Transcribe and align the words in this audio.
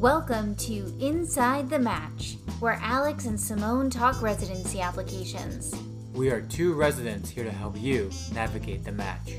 Welcome 0.00 0.54
to 0.54 0.96
Inside 0.98 1.68
the 1.68 1.78
Match, 1.78 2.38
where 2.58 2.78
Alex 2.80 3.26
and 3.26 3.38
Simone 3.38 3.90
talk 3.90 4.22
residency 4.22 4.80
applications. 4.80 5.74
We 6.14 6.30
are 6.30 6.40
two 6.40 6.72
residents 6.72 7.28
here 7.28 7.44
to 7.44 7.50
help 7.50 7.78
you 7.78 8.10
navigate 8.32 8.82
the 8.82 8.92
match. 8.92 9.34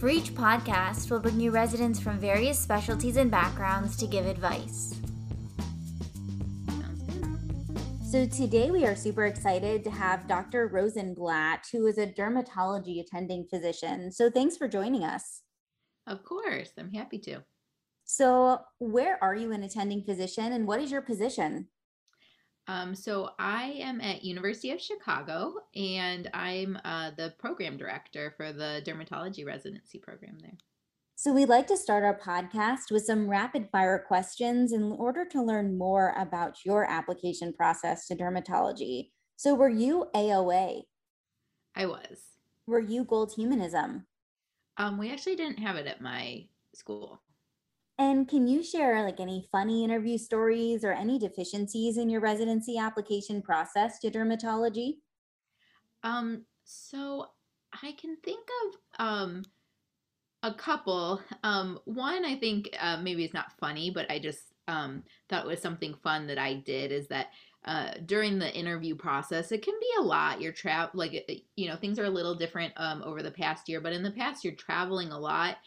For 0.00 0.08
each 0.08 0.34
podcast, 0.34 1.08
we'll 1.12 1.20
bring 1.20 1.38
you 1.38 1.52
residents 1.52 2.00
from 2.00 2.18
various 2.18 2.58
specialties 2.58 3.18
and 3.18 3.30
backgrounds 3.30 3.96
to 3.98 4.08
give 4.08 4.26
advice. 4.26 5.00
So, 8.10 8.26
today 8.26 8.72
we 8.72 8.84
are 8.86 8.96
super 8.96 9.26
excited 9.26 9.84
to 9.84 9.92
have 9.92 10.26
Dr. 10.26 10.66
Rosenblatt, 10.66 11.68
who 11.70 11.86
is 11.86 11.98
a 11.98 12.08
dermatology 12.08 13.00
attending 13.00 13.46
physician. 13.48 14.10
So, 14.10 14.28
thanks 14.28 14.56
for 14.56 14.66
joining 14.66 15.04
us. 15.04 15.42
Of 16.08 16.24
course, 16.24 16.72
I'm 16.76 16.92
happy 16.92 17.20
to. 17.20 17.44
So, 18.12 18.58
where 18.80 19.22
are 19.22 19.36
you 19.36 19.52
an 19.52 19.62
attending 19.62 20.02
physician 20.02 20.52
and 20.52 20.66
what 20.66 20.80
is 20.80 20.90
your 20.90 21.00
position? 21.00 21.68
Um, 22.66 22.92
so 22.96 23.30
I 23.38 23.66
am 23.80 24.00
at 24.00 24.24
University 24.24 24.72
of 24.72 24.80
Chicago, 24.80 25.54
and 25.76 26.28
I'm 26.34 26.76
uh, 26.84 27.12
the 27.16 27.34
program 27.38 27.76
director 27.76 28.34
for 28.36 28.52
the 28.52 28.82
dermatology 28.84 29.46
residency 29.46 30.00
program 30.00 30.38
there. 30.40 30.58
So, 31.14 31.32
we'd 31.32 31.48
like 31.48 31.68
to 31.68 31.76
start 31.76 32.02
our 32.02 32.18
podcast 32.18 32.90
with 32.90 33.04
some 33.04 33.30
rapid 33.30 33.68
fire 33.70 34.04
questions 34.08 34.72
in 34.72 34.90
order 34.90 35.24
to 35.26 35.40
learn 35.40 35.78
more 35.78 36.12
about 36.18 36.64
your 36.64 36.90
application 36.90 37.52
process 37.52 38.08
to 38.08 38.16
dermatology. 38.16 39.10
So, 39.36 39.54
were 39.54 39.68
you 39.68 40.06
AOA? 40.16 40.82
I 41.76 41.86
was. 41.86 42.22
Were 42.66 42.80
you 42.80 43.04
Gold 43.04 43.34
Humanism? 43.36 44.08
Um, 44.78 44.98
we 44.98 45.12
actually 45.12 45.36
didn't 45.36 45.60
have 45.60 45.76
it 45.76 45.86
at 45.86 46.00
my 46.00 46.48
school. 46.74 47.22
And 48.00 48.26
can 48.26 48.48
you 48.48 48.62
share 48.62 49.04
like 49.04 49.20
any 49.20 49.46
funny 49.52 49.84
interview 49.84 50.16
stories 50.16 50.84
or 50.84 50.92
any 50.92 51.18
deficiencies 51.18 51.98
in 51.98 52.08
your 52.08 52.22
residency 52.22 52.78
application 52.78 53.42
process 53.42 53.98
to 53.98 54.10
dermatology? 54.10 54.94
Um, 56.02 56.46
so 56.64 57.26
I 57.82 57.92
can 57.92 58.16
think 58.24 58.48
of 58.64 58.76
um 58.98 59.42
a 60.42 60.54
couple. 60.54 61.20
Um, 61.44 61.78
one 61.84 62.24
I 62.24 62.36
think 62.36 62.70
uh, 62.80 62.96
maybe 63.02 63.22
it's 63.22 63.34
not 63.34 63.52
funny, 63.60 63.90
but 63.90 64.10
I 64.10 64.18
just 64.18 64.54
um 64.66 65.04
thought 65.28 65.46
was 65.46 65.60
something 65.60 65.94
fun 66.02 66.26
that 66.28 66.38
I 66.38 66.54
did 66.54 66.92
is 66.92 67.06
that 67.08 67.26
uh, 67.66 67.90
during 68.06 68.38
the 68.38 68.50
interview 68.54 68.94
process, 68.96 69.52
it 69.52 69.62
can 69.62 69.74
be 69.78 69.90
a 69.98 70.02
lot. 70.02 70.40
You're 70.40 70.52
travel 70.52 70.92
like 70.94 71.46
you 71.56 71.68
know 71.68 71.76
things 71.76 71.98
are 71.98 72.06
a 72.06 72.10
little 72.10 72.34
different 72.34 72.72
um, 72.78 73.02
over 73.02 73.22
the 73.22 73.30
past 73.30 73.68
year, 73.68 73.82
but 73.82 73.92
in 73.92 74.02
the 74.02 74.10
past 74.10 74.42
you're 74.42 74.54
traveling 74.54 75.12
a 75.12 75.18
lot, 75.18 75.58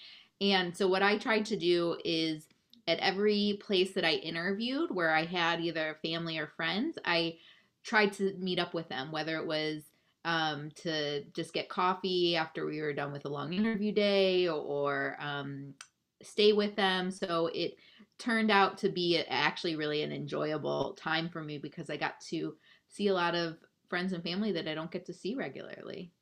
and 0.52 0.76
so 0.76 0.88
what 0.88 1.02
I 1.02 1.18
tried 1.18 1.46
to 1.46 1.58
do 1.58 1.98
is 2.04 2.48
at 2.88 3.00
every 3.00 3.60
place 3.62 3.94
that 3.94 4.04
I 4.04 4.16
interviewed 4.16 4.94
where 4.94 5.16
I 5.16 5.24
had 5.24 5.62
either 5.62 5.98
family 6.02 6.38
or 6.38 6.48
friends, 6.48 6.98
I 7.06 7.38
tried 7.84 8.14
to 8.14 8.36
meet 8.38 8.60
up 8.60 8.74
with 8.74 8.90
them, 8.90 9.12
whether 9.12 9.38
it 9.38 9.48
was 9.48 9.84
um, 10.26 10.70
to 10.76 11.24
just 11.34 11.54
get 11.54 11.70
coffee 11.70 12.36
after 12.36 12.66
we 12.66 12.82
were 12.82 12.94
done 12.94 13.12
with 13.12 13.26
a 13.26 13.30
long 13.30 13.54
interview 13.54 13.92
day 13.92 14.48
or 14.48 15.18
um, 15.20 15.74
stay 16.22 16.54
with 16.54 16.76
them. 16.76 17.12
So 17.12 17.50
it 17.54 17.76
turned 18.20 18.52
out 18.52 18.78
to 18.80 18.90
be 18.90 19.20
actually 19.30 19.76
really 19.76 20.02
an 20.02 20.12
enjoyable 20.12 20.98
time 21.00 21.30
for 21.30 21.44
me 21.44 21.58
because 21.58 21.90
I 21.90 21.98
got 21.98 22.20
to 22.30 22.56
see 22.88 23.08
a 23.08 23.14
lot 23.14 23.36
of 23.36 23.58
friends 23.90 24.14
and 24.14 24.24
family 24.24 24.52
that 24.54 24.68
I 24.68 24.74
don't 24.74 24.92
get 24.92 25.06
to 25.08 25.14
see 25.14 25.36
regularly. 25.36 26.13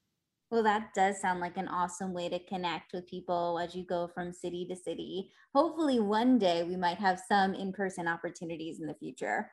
Well, 0.51 0.63
that 0.63 0.93
does 0.93 1.21
sound 1.21 1.39
like 1.39 1.55
an 1.55 1.69
awesome 1.69 2.13
way 2.13 2.27
to 2.27 2.37
connect 2.37 2.91
with 2.91 3.07
people 3.07 3.57
as 3.57 3.73
you 3.73 3.85
go 3.85 4.09
from 4.13 4.33
city 4.33 4.67
to 4.69 4.75
city. 4.75 5.31
Hopefully, 5.55 6.01
one 6.01 6.37
day 6.37 6.63
we 6.63 6.75
might 6.75 6.97
have 6.97 7.21
some 7.25 7.53
in 7.53 7.71
person 7.71 8.05
opportunities 8.05 8.81
in 8.81 8.87
the 8.87 8.93
future. 8.93 9.49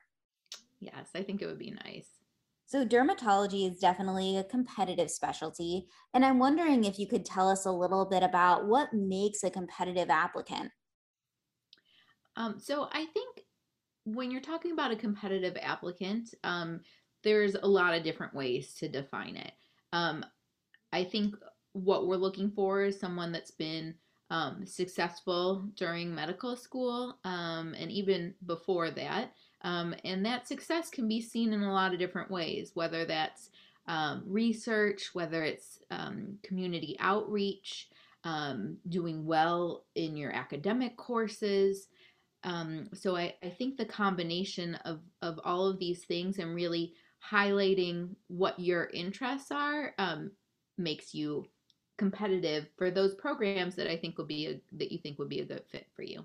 Yes, 0.80 1.10
I 1.14 1.22
think 1.22 1.40
it 1.40 1.46
would 1.46 1.58
be 1.58 1.70
nice. 1.70 2.08
So, 2.66 2.84
dermatology 2.84 3.70
is 3.70 3.78
definitely 3.78 4.38
a 4.38 4.44
competitive 4.44 5.08
specialty. 5.08 5.86
And 6.14 6.24
I'm 6.24 6.40
wondering 6.40 6.82
if 6.82 6.98
you 6.98 7.06
could 7.06 7.24
tell 7.24 7.48
us 7.48 7.64
a 7.64 7.70
little 7.70 8.04
bit 8.04 8.24
about 8.24 8.66
what 8.66 8.92
makes 8.92 9.44
a 9.44 9.50
competitive 9.50 10.10
applicant. 10.10 10.72
Um, 12.34 12.58
so, 12.58 12.88
I 12.90 13.06
think 13.06 13.44
when 14.02 14.32
you're 14.32 14.40
talking 14.40 14.72
about 14.72 14.90
a 14.90 14.96
competitive 14.96 15.56
applicant, 15.62 16.34
um, 16.42 16.80
there's 17.22 17.54
a 17.54 17.66
lot 17.66 17.94
of 17.94 18.02
different 18.02 18.34
ways 18.34 18.74
to 18.74 18.88
define 18.88 19.36
it. 19.36 19.52
Um, 19.92 20.24
I 20.92 21.04
think 21.04 21.34
what 21.72 22.06
we're 22.06 22.16
looking 22.16 22.50
for 22.50 22.82
is 22.82 22.98
someone 22.98 23.32
that's 23.32 23.50
been 23.50 23.94
um, 24.30 24.66
successful 24.66 25.64
during 25.74 26.14
medical 26.14 26.56
school 26.56 27.18
um, 27.24 27.74
and 27.78 27.90
even 27.90 28.34
before 28.46 28.90
that. 28.90 29.32
Um, 29.62 29.94
and 30.04 30.24
that 30.24 30.46
success 30.46 30.90
can 30.90 31.08
be 31.08 31.20
seen 31.20 31.52
in 31.52 31.62
a 31.62 31.72
lot 31.72 31.92
of 31.92 31.98
different 31.98 32.30
ways, 32.30 32.72
whether 32.74 33.04
that's 33.04 33.50
um, 33.86 34.22
research, 34.26 35.10
whether 35.14 35.42
it's 35.42 35.80
um, 35.90 36.38
community 36.42 36.96
outreach, 37.00 37.88
um, 38.24 38.76
doing 38.88 39.24
well 39.24 39.84
in 39.94 40.16
your 40.16 40.32
academic 40.32 40.96
courses. 40.96 41.88
so 42.92 43.16
I, 43.16 43.34
I 43.42 43.48
think 43.48 43.76
the 43.76 43.86
combination 43.86 44.74
of, 44.84 45.00
of 45.22 45.40
all 45.44 45.66
of 45.66 45.78
these 45.78 46.04
things 46.04 46.38
and 46.38 46.54
really 46.54 46.92
highlighting 47.30 48.14
what 48.28 48.58
your 48.60 48.90
interests 48.92 49.50
are 49.50 49.94
um, 49.98 50.30
makes 50.78 51.14
you 51.14 51.46
competitive 51.98 52.68
for 52.76 52.90
those 52.90 53.14
programs 53.14 53.74
that 53.74 53.90
I 53.90 53.96
think 53.96 54.18
would 54.18 54.28
be 54.28 54.46
a, 54.46 54.60
that 54.76 54.92
you 54.92 54.98
think 54.98 55.18
would 55.18 55.28
be 55.28 55.40
a 55.40 55.44
good 55.44 55.64
fit 55.70 55.86
for 55.94 56.02
you. 56.02 56.24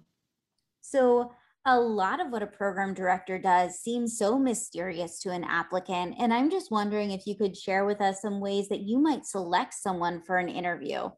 So 0.81 1.31
a 1.65 1.79
lot 1.79 2.19
of 2.19 2.29
what 2.31 2.43
a 2.43 2.47
program 2.47 2.93
director 2.93 3.39
does 3.39 3.79
seems 3.79 4.17
so 4.17 4.37
mysterious 4.37 5.19
to 5.19 5.31
an 5.31 5.43
applicant 5.43 6.15
and 6.19 6.33
I'm 6.33 6.49
just 6.51 6.71
wondering 6.71 7.11
if 7.11 7.25
you 7.25 7.35
could 7.35 7.55
share 7.55 7.85
with 7.85 8.01
us 8.01 8.21
some 8.21 8.41
ways 8.41 8.67
that 8.69 8.81
you 8.81 8.99
might 8.99 9.25
select 9.25 9.73
someone 9.73 10.21
for 10.21 10.37
an 10.37 10.49
interview. 10.49 11.09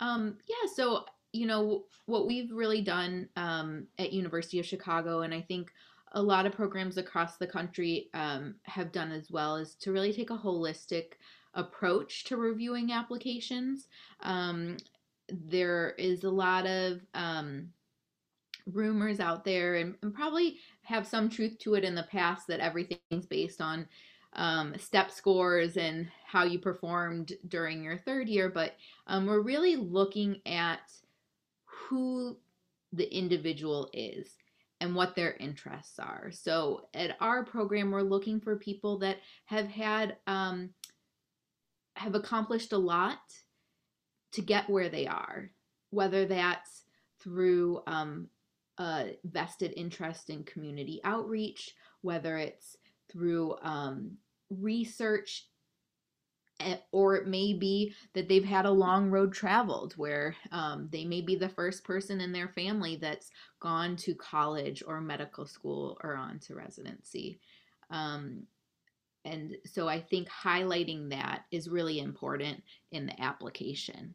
Um 0.00 0.38
yeah, 0.48 0.68
so 0.74 1.04
you 1.32 1.46
know 1.46 1.84
what 2.06 2.26
we've 2.26 2.50
really 2.50 2.82
done 2.82 3.28
um, 3.36 3.86
at 3.98 4.12
University 4.12 4.58
of 4.58 4.66
Chicago 4.66 5.20
and 5.20 5.32
I 5.32 5.42
think 5.42 5.70
a 6.12 6.22
lot 6.22 6.46
of 6.46 6.52
programs 6.52 6.96
across 6.96 7.36
the 7.36 7.46
country 7.46 8.08
um, 8.14 8.54
have 8.64 8.92
done 8.92 9.12
as 9.12 9.30
well 9.30 9.56
is 9.56 9.74
to 9.76 9.92
really 9.92 10.12
take 10.12 10.30
a 10.30 10.38
holistic 10.38 11.12
approach 11.54 12.24
to 12.24 12.36
reviewing 12.36 12.92
applications. 12.92 13.88
Um, 14.20 14.76
there 15.28 15.90
is 15.98 16.24
a 16.24 16.30
lot 16.30 16.66
of 16.66 17.00
um, 17.14 17.68
rumors 18.72 19.20
out 19.20 19.44
there, 19.44 19.76
and, 19.76 19.94
and, 20.02 20.14
probably 20.14 20.58
have 20.82 21.06
some 21.06 21.28
truth 21.28 21.58
to 21.58 21.74
it 21.74 21.84
in 21.84 21.94
the 21.94 22.04
past 22.04 22.46
that 22.46 22.60
everything's 22.60 23.26
based 23.26 23.60
on 23.60 23.86
um, 24.34 24.74
step 24.78 25.10
scores 25.10 25.76
and 25.76 26.08
how 26.24 26.44
you 26.44 26.58
performed 26.58 27.32
during 27.48 27.82
your 27.82 27.98
third 27.98 28.28
year. 28.28 28.48
But 28.48 28.76
um, 29.06 29.26
we're 29.26 29.40
really 29.40 29.76
looking 29.76 30.40
at 30.46 30.80
who 31.64 32.36
the 32.92 33.12
individual 33.14 33.90
is 33.92 34.36
and 34.80 34.94
what 34.94 35.16
their 35.16 35.34
interests 35.34 35.98
are. 35.98 36.30
So 36.30 36.86
at 36.94 37.16
our 37.20 37.44
program, 37.44 37.90
we're 37.90 38.02
looking 38.02 38.40
for 38.40 38.56
people 38.56 38.98
that 38.98 39.18
have 39.46 39.66
had 39.66 40.16
um, 40.26 40.70
have 41.98 42.14
accomplished 42.14 42.72
a 42.72 42.78
lot 42.78 43.18
to 44.32 44.42
get 44.42 44.68
where 44.68 44.88
they 44.88 45.06
are, 45.06 45.50
whether 45.90 46.26
that's 46.26 46.84
through 47.20 47.82
um, 47.86 48.28
a 48.78 49.16
vested 49.24 49.72
interest 49.76 50.30
in 50.30 50.44
community 50.44 51.00
outreach, 51.04 51.74
whether 52.02 52.36
it's 52.36 52.76
through 53.10 53.56
um, 53.62 54.12
research, 54.50 55.46
eh, 56.60 56.76
or 56.92 57.16
it 57.16 57.26
may 57.26 57.54
be 57.54 57.94
that 58.14 58.28
they've 58.28 58.44
had 58.44 58.66
a 58.66 58.70
long 58.70 59.10
road 59.10 59.32
traveled 59.32 59.94
where 59.94 60.36
um, 60.52 60.88
they 60.92 61.04
may 61.04 61.20
be 61.20 61.34
the 61.34 61.48
first 61.48 61.84
person 61.84 62.20
in 62.20 62.32
their 62.32 62.48
family 62.48 62.96
that's 62.96 63.30
gone 63.60 63.96
to 63.96 64.14
college 64.14 64.82
or 64.86 65.00
medical 65.00 65.46
school 65.46 65.98
or 66.04 66.14
on 66.16 66.38
to 66.38 66.54
residency. 66.54 67.40
Um, 67.90 68.44
and 69.28 69.56
so 69.66 69.88
I 69.88 70.00
think 70.00 70.28
highlighting 70.28 71.10
that 71.10 71.42
is 71.50 71.68
really 71.68 72.00
important 72.00 72.62
in 72.92 73.06
the 73.06 73.20
application. 73.20 74.14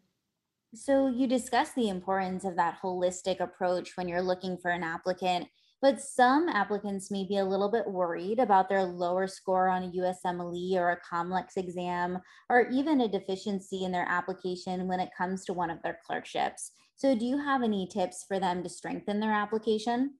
So 0.75 1.07
you 1.07 1.27
discussed 1.27 1.75
the 1.75 1.89
importance 1.89 2.45
of 2.45 2.55
that 2.55 2.79
holistic 2.81 3.39
approach 3.39 3.95
when 3.95 4.07
you're 4.07 4.21
looking 4.21 4.57
for 4.57 4.71
an 4.71 4.83
applicant, 4.83 5.47
but 5.83 6.01
some 6.01 6.49
applicants 6.49 7.11
may 7.11 7.25
be 7.25 7.37
a 7.37 7.45
little 7.45 7.69
bit 7.69 7.87
worried 7.87 8.39
about 8.39 8.69
their 8.69 8.83
lower 8.83 9.27
score 9.27 9.67
on 9.67 9.83
a 9.83 9.91
USMLE 9.91 10.75
or 10.75 10.91
a 10.91 11.15
COMLEX 11.15 11.57
exam, 11.57 12.19
or 12.49 12.69
even 12.69 13.01
a 13.01 13.07
deficiency 13.07 13.83
in 13.83 13.91
their 13.91 14.07
application 14.09 14.87
when 14.87 14.99
it 14.99 15.09
comes 15.15 15.45
to 15.45 15.53
one 15.53 15.69
of 15.69 15.81
their 15.83 15.99
clerkships. 16.07 16.71
So 16.95 17.15
do 17.15 17.25
you 17.25 17.37
have 17.37 17.61
any 17.61 17.87
tips 17.87 18.23
for 18.27 18.39
them 18.39 18.63
to 18.63 18.69
strengthen 18.69 19.19
their 19.19 19.33
application? 19.33 20.15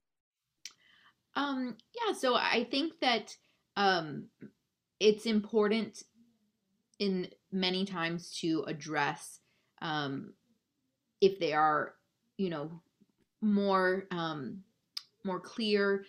Um, 1.34 1.76
yeah, 1.94 2.12
so 2.12 2.36
I 2.36 2.68
think 2.70 2.92
that 3.00 3.34
um, 3.76 4.26
it's 5.00 5.26
important 5.26 6.02
in 6.98 7.28
many 7.52 7.84
times 7.84 8.36
to 8.40 8.64
address 8.66 9.40
um, 9.82 10.32
if 11.20 11.38
they 11.38 11.52
are, 11.52 11.94
you 12.36 12.50
know, 12.50 12.70
more 13.40 14.06
um, 14.10 14.62
more 15.24 15.40
clear 15.40 16.04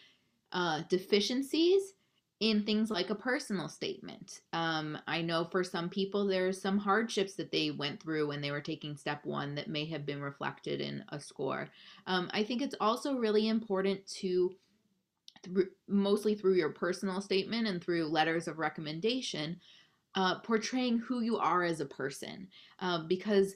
uh, 0.52 0.82
deficiencies 0.90 1.94
in 2.42 2.64
things 2.64 2.92
like 2.92 3.10
a 3.10 3.16
personal 3.16 3.70
statement. 3.70 4.42
Um, 4.52 4.98
I 5.08 5.22
know 5.22 5.46
for 5.46 5.64
some 5.64 5.90
people, 5.90 6.28
there's 6.28 6.62
some 6.62 6.78
hardships 6.78 7.36
that 7.36 7.52
they 7.52 7.72
went 7.72 8.02
through 8.02 8.28
when 8.28 8.42
they 8.42 8.52
were 8.52 8.62
taking 8.62 8.98
step 8.98 9.26
one 9.26 9.56
that 9.56 9.70
may 9.70 9.86
have 9.86 10.06
been 10.06 10.22
reflected 10.22 10.82
in 10.82 11.04
a 11.10 11.20
score. 11.20 11.70
Um, 12.08 12.30
I 12.34 12.44
think 12.44 12.62
it's 12.62 12.76
also 12.82 13.16
really 13.16 13.48
important 13.48 14.06
to, 14.20 14.54
through, 15.46 15.70
mostly 15.88 16.36
through 16.36 16.56
your 16.56 16.70
personal 16.70 17.22
statement 17.22 17.68
and 17.68 17.84
through 17.84 18.08
letters 18.08 18.48
of 18.48 18.60
recommendation, 18.60 19.60
uh, 20.16 20.40
portraying 20.40 20.98
who 21.00 21.22
you 21.22 21.38
are 21.38 21.64
as 21.64 21.80
a 21.80 21.86
person. 21.86 22.48
Uh, 22.80 23.04
because 23.08 23.56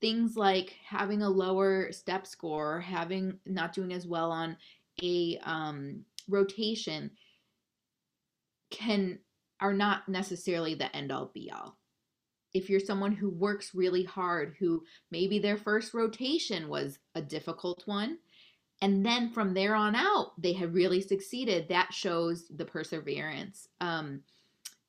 things 0.00 0.36
like 0.36 0.76
having 0.84 1.22
a 1.22 1.28
lower 1.28 1.90
step 1.92 2.26
score, 2.26 2.80
having 2.80 3.38
not 3.46 3.72
doing 3.72 3.92
as 3.92 4.06
well 4.06 4.30
on 4.30 4.56
a 5.02 5.38
um, 5.44 6.04
rotation 6.28 7.10
can 8.70 9.18
are 9.60 9.74
not 9.74 10.08
necessarily 10.08 10.74
the 10.74 10.94
end 10.94 11.10
all 11.10 11.30
be 11.32 11.50
all. 11.50 11.78
If 12.52 12.68
you're 12.68 12.80
someone 12.80 13.12
who 13.12 13.30
works 13.30 13.74
really 13.74 14.04
hard, 14.04 14.56
who 14.58 14.84
maybe 15.10 15.38
their 15.38 15.56
first 15.56 15.94
rotation 15.94 16.68
was 16.68 16.98
a 17.14 17.22
difficult 17.22 17.82
one, 17.86 18.18
and 18.82 19.04
then 19.04 19.30
from 19.30 19.54
there 19.54 19.74
on 19.74 19.94
out 19.94 20.32
they 20.38 20.52
have 20.54 20.74
really 20.74 21.00
succeeded, 21.00 21.68
that 21.68 21.92
shows 21.92 22.46
the 22.48 22.64
perseverance. 22.64 23.68
Um, 23.80 24.20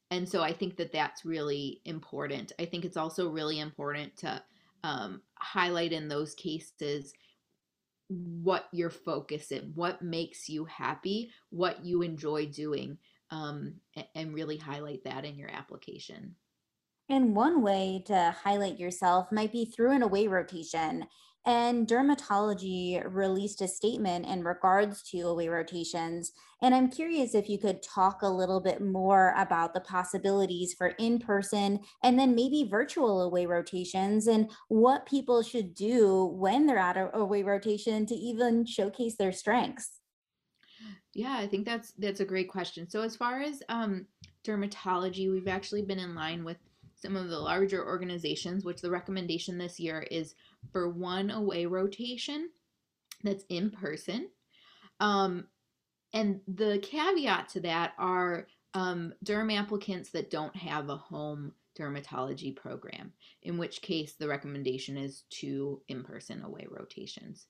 and 0.09 0.27
so 0.27 0.41
I 0.41 0.53
think 0.53 0.77
that 0.77 0.93
that's 0.93 1.25
really 1.25 1.81
important. 1.85 2.53
I 2.59 2.65
think 2.65 2.85
it's 2.85 2.97
also 2.97 3.29
really 3.29 3.59
important 3.59 4.15
to 4.17 4.41
um, 4.83 5.21
highlight 5.35 5.91
in 5.91 6.07
those 6.07 6.33
cases 6.33 7.13
what 8.07 8.67
your 8.71 8.89
focus 8.89 9.51
in, 9.51 9.71
what 9.75 10.01
makes 10.01 10.47
you 10.47 10.63
happy, 10.65 11.31
what 11.49 11.83
you 11.83 12.03
enjoy 12.03 12.45
doing 12.45 12.97
um, 13.31 13.73
and 14.15 14.33
really 14.33 14.57
highlight 14.57 15.03
that 15.03 15.25
in 15.25 15.37
your 15.37 15.49
application. 15.51 16.35
And 17.09 17.35
one 17.35 17.61
way 17.61 18.03
to 18.07 18.35
highlight 18.43 18.79
yourself 18.79 19.31
might 19.31 19.51
be 19.51 19.65
through 19.65 19.91
an 19.91 20.03
away 20.03 20.27
rotation. 20.27 21.05
And 21.45 21.87
dermatology 21.87 23.01
released 23.05 23.61
a 23.61 23.67
statement 23.67 24.25
in 24.25 24.43
regards 24.43 25.01
to 25.11 25.19
away 25.21 25.47
rotations. 25.47 26.33
And 26.61 26.75
I'm 26.75 26.89
curious 26.89 27.33
if 27.33 27.47
you 27.47 27.57
could 27.57 27.81
talk 27.81 28.21
a 28.21 28.27
little 28.27 28.59
bit 28.59 28.81
more 28.81 29.33
about 29.37 29.73
the 29.73 29.79
possibilities 29.79 30.73
for 30.73 30.87
in 30.97 31.19
person 31.19 31.79
and 32.03 32.19
then 32.19 32.35
maybe 32.35 32.67
virtual 32.69 33.21
away 33.21 33.45
rotations 33.45 34.27
and 34.27 34.51
what 34.67 35.05
people 35.05 35.41
should 35.41 35.73
do 35.73 36.25
when 36.25 36.65
they're 36.65 36.77
at 36.77 36.97
a 36.97 37.15
away 37.15 37.43
rotation 37.43 38.05
to 38.07 38.15
even 38.15 38.65
showcase 38.65 39.15
their 39.15 39.31
strengths. 39.31 40.01
Yeah, 41.13 41.35
I 41.37 41.47
think 41.47 41.65
that's 41.65 41.93
that's 41.93 42.19
a 42.19 42.25
great 42.25 42.49
question. 42.49 42.89
So 42.89 43.01
as 43.01 43.15
far 43.15 43.41
as 43.41 43.63
um, 43.69 44.05
dermatology, 44.43 45.31
we've 45.31 45.47
actually 45.47 45.81
been 45.81 45.99
in 45.99 46.13
line 46.13 46.43
with 46.43 46.57
some 47.07 47.15
of 47.15 47.29
the 47.29 47.39
larger 47.39 47.85
organizations, 47.87 48.65
which 48.65 48.81
the 48.81 48.91
recommendation 48.91 49.57
this 49.57 49.79
year 49.79 50.05
is 50.11 50.35
for 50.73 50.89
one 50.89 51.31
away 51.31 51.65
rotation 51.65 52.49
that's 53.23 53.45
in 53.47 53.71
person. 53.71 54.27
Um, 54.99 55.47
and 56.11 56.41
the 56.49 56.79
caveat 56.79 57.47
to 57.49 57.61
that 57.61 57.93
are 57.97 58.47
um, 58.73 59.13
derm 59.23 59.57
applicants 59.57 60.09
that 60.09 60.29
don't 60.29 60.55
have 60.57 60.89
a 60.89 60.97
home 60.97 61.53
dermatology 61.79 62.53
program, 62.53 63.13
in 63.43 63.57
which 63.57 63.81
case 63.81 64.15
the 64.15 64.27
recommendation 64.27 64.97
is 64.97 65.23
two 65.29 65.81
in 65.87 66.03
person 66.03 66.41
away 66.43 66.67
rotations. 66.69 67.45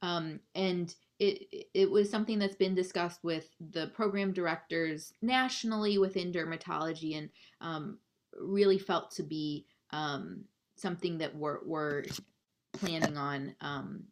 Um, 0.00 0.40
and 0.54 0.94
it 1.18 1.68
it 1.74 1.90
was 1.90 2.08
something 2.08 2.38
that's 2.38 2.56
been 2.56 2.74
discussed 2.74 3.22
with 3.22 3.50
the 3.72 3.88
program 3.88 4.32
directors 4.32 5.12
nationally 5.20 5.98
within 5.98 6.32
dermatology 6.32 7.18
and 7.18 7.28
um, 7.60 7.98
really 8.40 8.78
felt 8.78 9.10
to 9.12 9.22
be 9.22 9.66
um, 9.90 10.44
something 10.76 11.18
that 11.18 11.34
we're, 11.34 11.58
we're 11.64 12.04
planning 12.72 13.16
on 13.16 13.54
um, 13.60 14.04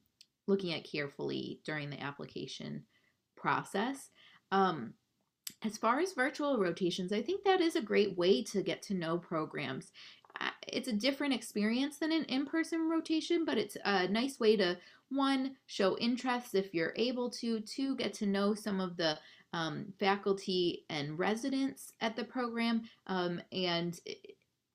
looking 0.46 0.72
at 0.72 0.84
carefully 0.84 1.60
during 1.64 1.90
the 1.90 2.00
application 2.00 2.84
process. 3.36 4.10
Um, 4.52 4.94
as 5.62 5.76
far 5.76 6.00
as 6.00 6.12
virtual 6.12 6.58
rotations, 6.58 7.12
I 7.12 7.22
think 7.22 7.44
that 7.44 7.60
is 7.60 7.76
a 7.76 7.82
great 7.82 8.16
way 8.16 8.42
to 8.44 8.62
get 8.62 8.82
to 8.82 8.94
know 8.94 9.18
programs. 9.18 9.92
It's 10.68 10.88
a 10.88 10.92
different 10.92 11.34
experience 11.34 11.98
than 11.98 12.12
an 12.12 12.24
in 12.24 12.46
person 12.46 12.88
rotation, 12.88 13.44
but 13.44 13.58
it's 13.58 13.76
a 13.84 14.08
nice 14.08 14.38
way 14.38 14.56
to 14.56 14.78
one, 15.10 15.56
show 15.66 15.98
interest 15.98 16.54
if 16.54 16.72
you're 16.72 16.94
able 16.96 17.30
to, 17.30 17.60
two, 17.60 17.96
get 17.96 18.14
to 18.14 18.26
know 18.26 18.54
some 18.54 18.80
of 18.80 18.96
the 18.96 19.18
um, 19.52 19.92
faculty 19.98 20.84
and 20.88 21.18
residents 21.18 21.92
at 22.00 22.16
the 22.16 22.24
program. 22.24 22.82
Um, 23.06 23.40
and 23.52 23.98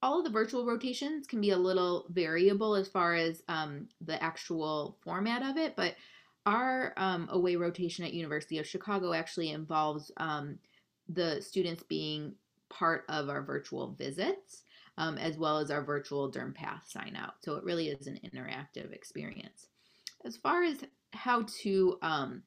all 0.02 0.20
of 0.20 0.26
the 0.26 0.32
virtual 0.32 0.66
rotations 0.66 1.28
can 1.28 1.42
be 1.42 1.52
a 1.52 1.58
little 1.58 2.06
variable 2.10 2.76
as 2.76 2.88
far 2.88 3.16
as 3.16 3.42
um, 3.48 3.88
the 4.02 4.22
actual 4.22 4.98
format 5.04 5.42
of 5.42 5.58
it, 5.58 5.76
but 5.76 5.96
our 6.46 6.94
um, 6.98 7.28
away 7.32 7.56
rotation 7.56 8.06
at 8.06 8.14
University 8.14 8.60
of 8.60 8.68
Chicago 8.68 9.14
actually 9.14 9.50
involves 9.50 10.12
um, 10.18 10.60
the 11.10 11.42
students 11.42 11.84
being 11.84 12.36
part 12.70 13.04
of 13.10 13.30
our 13.30 13.42
virtual 13.42 13.94
visits. 13.98 14.64
Um, 14.98 15.18
as 15.18 15.38
well 15.38 15.58
as 15.58 15.72
our 15.72 15.84
virtual 15.84 16.32
DermPath 16.32 16.88
sign 16.88 17.18
out. 17.18 17.34
So 17.42 17.56
it 17.58 17.66
really 17.66 17.90
is 17.90 18.08
an 18.08 18.18
interactive 18.24 18.94
experience 18.94 19.68
as 20.26 20.36
far 20.36 20.64
as 20.64 20.78
how 21.14 21.46
to 21.62 21.98
um, 22.02 22.44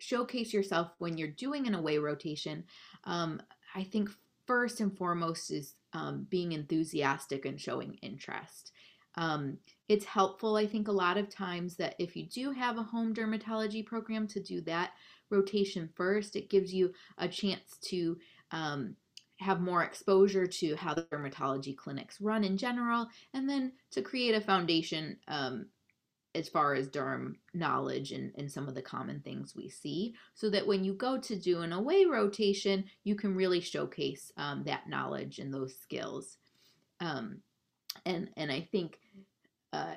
showcase 0.00 0.52
yourself 0.52 0.92
when 0.98 1.18
you're 1.18 1.28
doing 1.28 1.66
an 1.66 1.74
away 1.74 1.98
rotation, 1.98 2.64
um, 3.04 3.40
I 3.74 3.84
think 3.84 4.10
first 4.46 4.80
and 4.80 4.96
foremost 4.96 5.50
is 5.50 5.74
um, 5.92 6.26
being 6.30 6.52
enthusiastic 6.52 7.44
and 7.44 7.60
showing 7.60 7.98
interest. 8.02 8.72
Um, 9.14 9.58
it's 9.88 10.04
helpful, 10.04 10.56
I 10.56 10.66
think, 10.66 10.88
a 10.88 10.92
lot 10.92 11.18
of 11.18 11.28
times 11.28 11.76
that 11.76 11.96
if 11.98 12.16
you 12.16 12.26
do 12.26 12.52
have 12.52 12.78
a 12.78 12.82
home 12.82 13.14
dermatology 13.14 13.84
program 13.84 14.28
to 14.28 14.40
do 14.40 14.60
that 14.62 14.92
rotation 15.30 15.88
first, 15.94 16.36
it 16.36 16.50
gives 16.50 16.72
you 16.72 16.92
a 17.18 17.28
chance 17.28 17.78
to 17.88 18.16
um, 18.52 18.94
have 19.38 19.60
more 19.60 19.82
exposure 19.82 20.46
to 20.46 20.76
how 20.76 20.94
the 20.94 21.02
dermatology 21.02 21.76
clinics 21.76 22.20
run 22.20 22.44
in 22.44 22.56
general, 22.56 23.08
and 23.34 23.48
then 23.48 23.72
to 23.90 24.02
create 24.02 24.34
a 24.34 24.40
foundation 24.40 25.16
um, 25.28 25.66
as 26.34 26.48
far 26.48 26.74
as 26.74 26.88
derm 26.88 27.34
knowledge 27.54 28.12
and, 28.12 28.32
and 28.36 28.50
some 28.50 28.68
of 28.68 28.74
the 28.74 28.82
common 28.82 29.20
things 29.20 29.56
we 29.56 29.68
see, 29.68 30.14
so 30.34 30.50
that 30.50 30.66
when 30.66 30.84
you 30.84 30.92
go 30.92 31.18
to 31.18 31.36
do 31.36 31.60
an 31.60 31.72
away 31.72 32.04
rotation, 32.04 32.84
you 33.04 33.14
can 33.14 33.34
really 33.34 33.60
showcase 33.60 34.30
um, 34.36 34.64
that 34.64 34.88
knowledge 34.88 35.38
and 35.38 35.52
those 35.52 35.76
skills. 35.76 36.36
Um, 37.00 37.40
and 38.04 38.28
and 38.36 38.52
I 38.52 38.60
think 38.70 38.98
uh, 39.72 39.94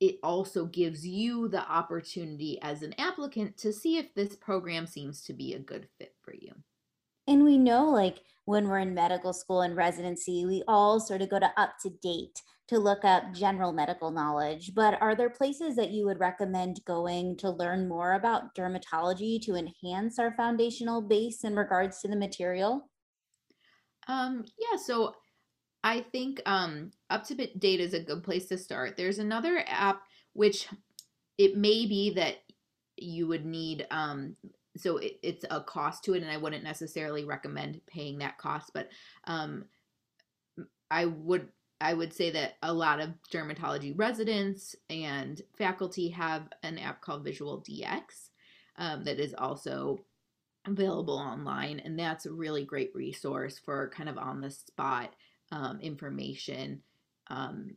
it 0.00 0.18
also 0.22 0.64
gives 0.64 1.06
you 1.06 1.48
the 1.48 1.68
opportunity 1.70 2.58
as 2.62 2.82
an 2.82 2.94
applicant 2.98 3.56
to 3.58 3.72
see 3.72 3.98
if 3.98 4.14
this 4.14 4.36
program 4.36 4.86
seems 4.86 5.22
to 5.24 5.34
be 5.34 5.54
a 5.54 5.58
good 5.58 5.88
fit 5.98 6.14
for 6.22 6.34
you. 6.34 6.54
And 7.26 7.44
we 7.44 7.58
know, 7.58 7.88
like, 7.90 8.22
when 8.44 8.68
we're 8.68 8.78
in 8.78 8.94
medical 8.94 9.32
school 9.32 9.60
and 9.60 9.76
residency, 9.76 10.44
we 10.44 10.64
all 10.66 10.98
sort 10.98 11.22
of 11.22 11.30
go 11.30 11.38
to 11.38 11.52
up 11.56 11.74
to 11.82 11.90
date 12.02 12.42
to 12.66 12.78
look 12.78 13.04
up 13.04 13.32
general 13.32 13.72
medical 13.72 14.10
knowledge. 14.10 14.72
But 14.74 15.00
are 15.00 15.14
there 15.14 15.30
places 15.30 15.76
that 15.76 15.90
you 15.90 16.06
would 16.06 16.20
recommend 16.20 16.84
going 16.84 17.36
to 17.38 17.50
learn 17.50 17.88
more 17.88 18.14
about 18.14 18.54
dermatology 18.54 19.40
to 19.42 19.54
enhance 19.54 20.18
our 20.18 20.32
foundational 20.36 21.02
base 21.02 21.44
in 21.44 21.54
regards 21.54 22.00
to 22.00 22.08
the 22.08 22.16
material? 22.16 22.88
Um, 24.08 24.44
yeah, 24.58 24.78
so 24.78 25.14
I 25.84 26.00
think 26.12 26.40
um, 26.46 26.90
UpToDate 27.10 27.78
is 27.78 27.94
a 27.94 28.02
good 28.02 28.22
place 28.22 28.46
to 28.46 28.58
start. 28.58 28.96
There's 28.96 29.18
another 29.18 29.64
app 29.66 30.02
which 30.32 30.68
it 31.38 31.56
may 31.56 31.86
be 31.86 32.14
that 32.14 32.36
you 32.96 33.26
would 33.26 33.46
need 33.46 33.86
um, 33.90 34.36
so 34.76 34.98
it, 34.98 35.18
it's 35.22 35.44
a 35.50 35.60
cost 35.60 36.04
to 36.04 36.14
it 36.14 36.22
and 36.22 36.30
i 36.30 36.36
wouldn't 36.36 36.64
necessarily 36.64 37.24
recommend 37.24 37.80
paying 37.86 38.18
that 38.18 38.38
cost 38.38 38.70
but 38.72 38.88
um, 39.24 39.64
i 40.90 41.04
would 41.04 41.48
i 41.80 41.92
would 41.92 42.12
say 42.12 42.30
that 42.30 42.54
a 42.62 42.72
lot 42.72 43.00
of 43.00 43.10
dermatology 43.32 43.92
residents 43.96 44.76
and 44.88 45.42
faculty 45.56 46.08
have 46.08 46.48
an 46.62 46.78
app 46.78 47.00
called 47.00 47.26
VisualDx 47.26 48.30
um, 48.76 49.04
that 49.04 49.18
is 49.18 49.34
also 49.36 49.98
available 50.66 51.16
online 51.16 51.80
and 51.80 51.98
that's 51.98 52.26
a 52.26 52.32
really 52.32 52.64
great 52.64 52.90
resource 52.94 53.58
for 53.58 53.90
kind 53.90 54.08
of 54.08 54.18
on 54.18 54.40
the 54.40 54.50
spot 54.50 55.14
um, 55.52 55.80
information. 55.80 56.82
Um, 57.28 57.76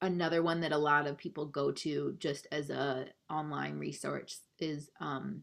another 0.00 0.42
one 0.42 0.60
that 0.60 0.72
a 0.72 0.78
lot 0.78 1.06
of 1.06 1.16
people 1.16 1.46
go 1.46 1.72
to 1.72 2.16
just 2.18 2.46
as 2.52 2.70
a 2.70 3.06
online 3.30 3.78
resource 3.78 4.40
is 4.58 4.90
um, 5.00 5.42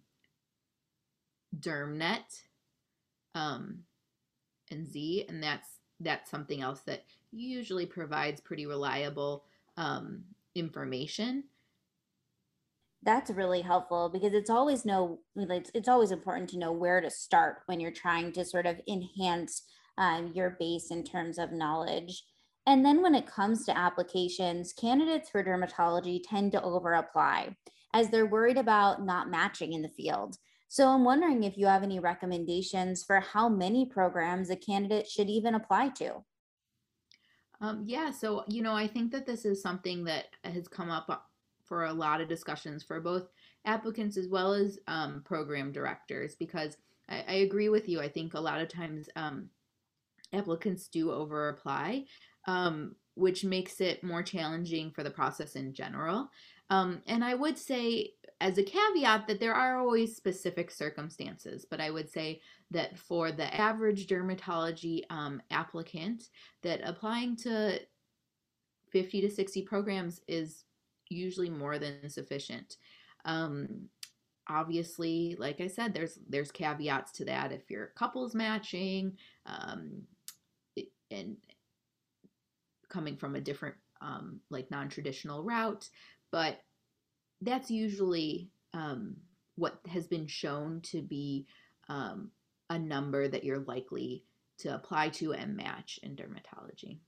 DermNet 1.57 2.43
um, 3.35 3.79
NZ, 4.71 5.29
and 5.29 5.41
that's 5.41 5.67
that's 5.99 6.31
something 6.31 6.61
else 6.61 6.81
that 6.81 7.03
usually 7.31 7.85
provides 7.85 8.39
pretty 8.39 8.65
reliable 8.65 9.43
um, 9.77 10.23
information. 10.55 11.43
That's 13.03 13.29
really 13.29 13.61
helpful 13.61 14.09
because 14.09 14.33
it's 14.33 14.49
always 14.49 14.85
know 14.85 15.19
it's, 15.35 15.71
it's 15.73 15.89
always 15.89 16.11
important 16.11 16.49
to 16.51 16.59
know 16.59 16.71
where 16.71 17.01
to 17.01 17.09
start 17.09 17.59
when 17.65 17.79
you're 17.79 17.91
trying 17.91 18.31
to 18.33 18.45
sort 18.45 18.65
of 18.65 18.81
enhance 18.87 19.63
um, 19.97 20.31
your 20.33 20.51
base 20.59 20.91
in 20.91 21.03
terms 21.03 21.37
of 21.37 21.51
knowledge. 21.51 22.23
And 22.65 22.85
then 22.85 23.01
when 23.01 23.15
it 23.15 23.25
comes 23.25 23.65
to 23.65 23.77
applications, 23.77 24.73
candidates 24.73 25.29
for 25.29 25.43
dermatology 25.43 26.21
tend 26.23 26.51
to 26.51 26.61
over 26.61 26.93
apply 26.93 27.55
as 27.93 28.09
they're 28.09 28.25
worried 28.25 28.57
about 28.57 29.03
not 29.03 29.29
matching 29.29 29.73
in 29.73 29.81
the 29.81 29.89
field. 29.89 30.37
So 30.71 30.87
I'm 30.87 31.03
wondering 31.03 31.43
if 31.43 31.57
you 31.57 31.65
have 31.65 31.81
any 31.81 31.99
recommendations 31.99 33.03
for 33.03 33.19
how 33.19 33.49
many 33.49 33.87
programs 33.87 34.51
a 34.51 34.55
candidate 34.55 35.07
should 35.07 35.27
even 35.27 35.55
apply 35.55 35.89
to. 35.95 36.23
Um, 37.59 37.81
yeah, 37.85 38.11
so 38.11 38.45
you 38.47 38.61
know, 38.61 38.73
I 38.73 38.87
think 38.87 39.11
that 39.11 39.25
this 39.25 39.45
is 39.45 39.63
something 39.63 40.03
that 40.05 40.25
has 40.43 40.67
come 40.67 40.91
up 40.91 41.07
uh, 41.09 41.17
for 41.65 41.85
a 41.85 41.93
lot 41.93 42.21
of 42.21 42.29
discussions 42.29 42.83
for 42.83 43.01
both 43.01 43.27
applicants 43.65 44.15
as 44.15 44.27
well 44.27 44.53
as 44.53 44.79
um, 44.87 45.23
program 45.25 45.71
directors 45.71 46.35
because 46.35 46.77
I, 47.09 47.23
I, 47.27 47.33
agree 47.33 47.69
with 47.69 47.89
you. 47.89 47.99
I 47.99 48.07
think 48.07 48.33
a 48.33 48.39
lot 48.39 48.61
of 48.61 48.69
times 48.69 49.09
um, 49.15 49.49
applicants 50.33 50.87
do 50.87 51.11
over 51.11 51.49
apply, 51.49 52.05
um, 52.47 52.95
which 53.15 53.43
makes 53.43 53.81
it 53.81 54.03
more 54.03 54.23
challenging 54.23 54.91
for 54.91 55.03
the 55.03 55.11
process 55.11 55.55
in 55.55 55.73
general. 55.73 56.29
Um, 56.69 57.01
and 57.07 57.23
I 57.23 57.33
would 57.33 57.57
say, 57.57 58.13
as 58.41 58.57
a 58.57 58.63
caveat, 58.63 59.27
that 59.27 59.39
there 59.39 59.53
are 59.53 59.77
always 59.79 60.15
specific 60.15 60.71
circumstances, 60.71 61.65
but 61.69 61.81
I 61.81 61.89
would 61.89 62.09
say 62.09 62.41
that 62.71 62.97
for 62.97 63.31
the 63.31 63.53
average 63.53 64.07
dermatology 64.07 65.03
um, 65.09 65.41
applicant, 65.51 66.29
that 66.61 66.81
applying 66.83 67.35
to 67.37 67.79
50 68.91 69.21
to 69.21 69.29
60 69.29 69.61
programs 69.63 70.21
is 70.27 70.63
usually 71.09 71.49
more 71.49 71.79
than 71.79 72.09
sufficient. 72.09 72.77
Um, 73.25 73.89
obviously, 74.47 75.35
like 75.37 75.59
I 75.59 75.67
said, 75.67 75.93
there's 75.93 76.19
there's 76.27 76.51
caveats 76.51 77.11
to 77.13 77.25
that. 77.25 77.51
If 77.51 77.69
your 77.69 77.87
couples 77.95 78.33
matching, 78.33 79.17
um, 79.45 80.03
and 81.11 81.37
coming 82.89 83.15
from 83.15 83.35
a 83.35 83.41
different 83.41 83.75
um, 84.01 84.39
like 84.49 84.71
non-traditional 84.71 85.43
route 85.43 85.89
but 86.31 86.59
that's 87.41 87.71
usually 87.71 88.49
um, 88.73 89.15
what 89.55 89.79
has 89.87 90.07
been 90.07 90.27
shown 90.27 90.81
to 90.81 91.01
be 91.01 91.47
um, 91.87 92.31
a 92.69 92.77
number 92.77 93.27
that 93.27 93.43
you're 93.43 93.59
likely 93.59 94.23
to 94.59 94.75
apply 94.75 95.09
to 95.09 95.33
and 95.33 95.55
match 95.55 95.99
in 96.03 96.15
dermatology. 96.15 96.99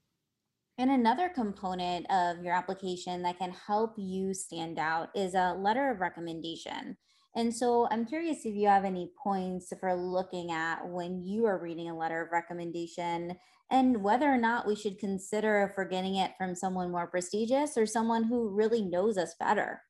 And 0.77 0.89
another 0.89 1.29
component 1.29 2.09
of 2.09 2.43
your 2.43 2.53
application 2.53 3.21
that 3.23 3.37
can 3.37 3.51
help 3.51 3.93
you 3.97 4.33
stand 4.33 4.79
out 4.79 5.09
is 5.13 5.35
a 5.35 5.53
letter 5.53 5.91
of 5.91 5.99
recommendation. 5.99 6.97
And 7.35 7.55
so 7.55 7.87
I'm 7.91 8.05
curious 8.05 8.45
if 8.45 8.55
you 8.55 8.67
have 8.67 8.83
any 8.83 9.09
points 9.21 9.71
for 9.79 9.95
looking 9.95 10.51
at 10.51 10.85
when 10.87 11.21
you 11.23 11.45
are 11.45 11.57
reading 11.57 11.89
a 11.89 11.97
letter 11.97 12.21
of 12.21 12.31
recommendation 12.31 13.37
and 13.69 14.03
whether 14.03 14.25
or 14.25 14.37
not 14.37 14.67
we 14.67 14.75
should 14.75 14.99
consider 14.99 15.63
if 15.63 15.77
we're 15.77 15.85
getting 15.85 16.15
it 16.15 16.31
from 16.37 16.55
someone 16.55 16.91
more 16.91 17.07
prestigious 17.07 17.77
or 17.77 17.85
someone 17.85 18.25
who 18.25 18.49
really 18.49 18.81
knows 18.81 19.17
us 19.17 19.33
better. 19.39 19.81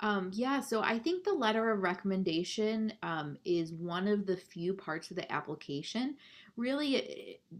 Um, 0.00 0.30
yeah, 0.32 0.60
so 0.60 0.82
I 0.82 0.98
think 0.98 1.24
the 1.24 1.32
letter 1.32 1.70
of 1.70 1.80
recommendation 1.80 2.92
um, 3.02 3.38
is 3.44 3.72
one 3.72 4.06
of 4.06 4.26
the 4.26 4.36
few 4.36 4.74
parts 4.74 5.10
of 5.10 5.16
the 5.16 5.30
application. 5.32 6.16
Really, 6.56 6.96
eh, 6.96 7.54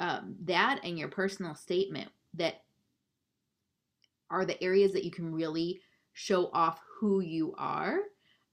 um, 0.00 0.36
that 0.44 0.80
and 0.84 0.98
your 0.98 1.08
personal 1.08 1.54
statement 1.54 2.10
that 2.34 2.62
are 4.30 4.44
the 4.44 4.62
areas 4.62 4.92
that 4.92 5.04
you 5.04 5.10
can 5.10 5.32
really 5.32 5.80
show 6.12 6.50
off 6.52 6.80
who 6.98 7.20
you 7.20 7.54
are 7.58 7.98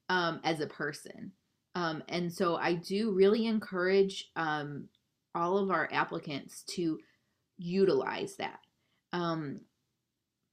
um, 0.09 0.39
as 0.43 0.59
a 0.59 0.67
person. 0.67 1.31
Um, 1.75 2.03
and 2.07 2.31
so 2.31 2.55
I 2.55 2.73
do 2.73 3.11
really 3.11 3.47
encourage 3.47 4.29
um, 4.35 4.87
all 5.33 5.57
of 5.57 5.71
our 5.71 5.89
applicants 5.91 6.63
to 6.75 6.99
utilize 7.57 8.37
that. 8.37 8.59
Um, 9.11 9.61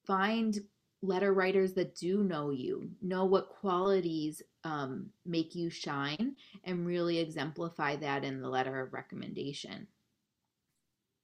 find 0.06 0.58
letter 1.02 1.32
writers 1.32 1.74
that 1.74 1.96
do 1.96 2.22
know 2.22 2.50
you, 2.50 2.90
know 3.00 3.24
what 3.24 3.48
qualities 3.48 4.42
um, 4.64 5.10
make 5.26 5.54
you 5.54 5.68
shine, 5.70 6.36
and 6.64 6.86
really 6.86 7.18
exemplify 7.18 7.96
that 7.96 8.24
in 8.24 8.40
the 8.40 8.48
letter 8.48 8.80
of 8.80 8.92
recommendation. 8.92 9.86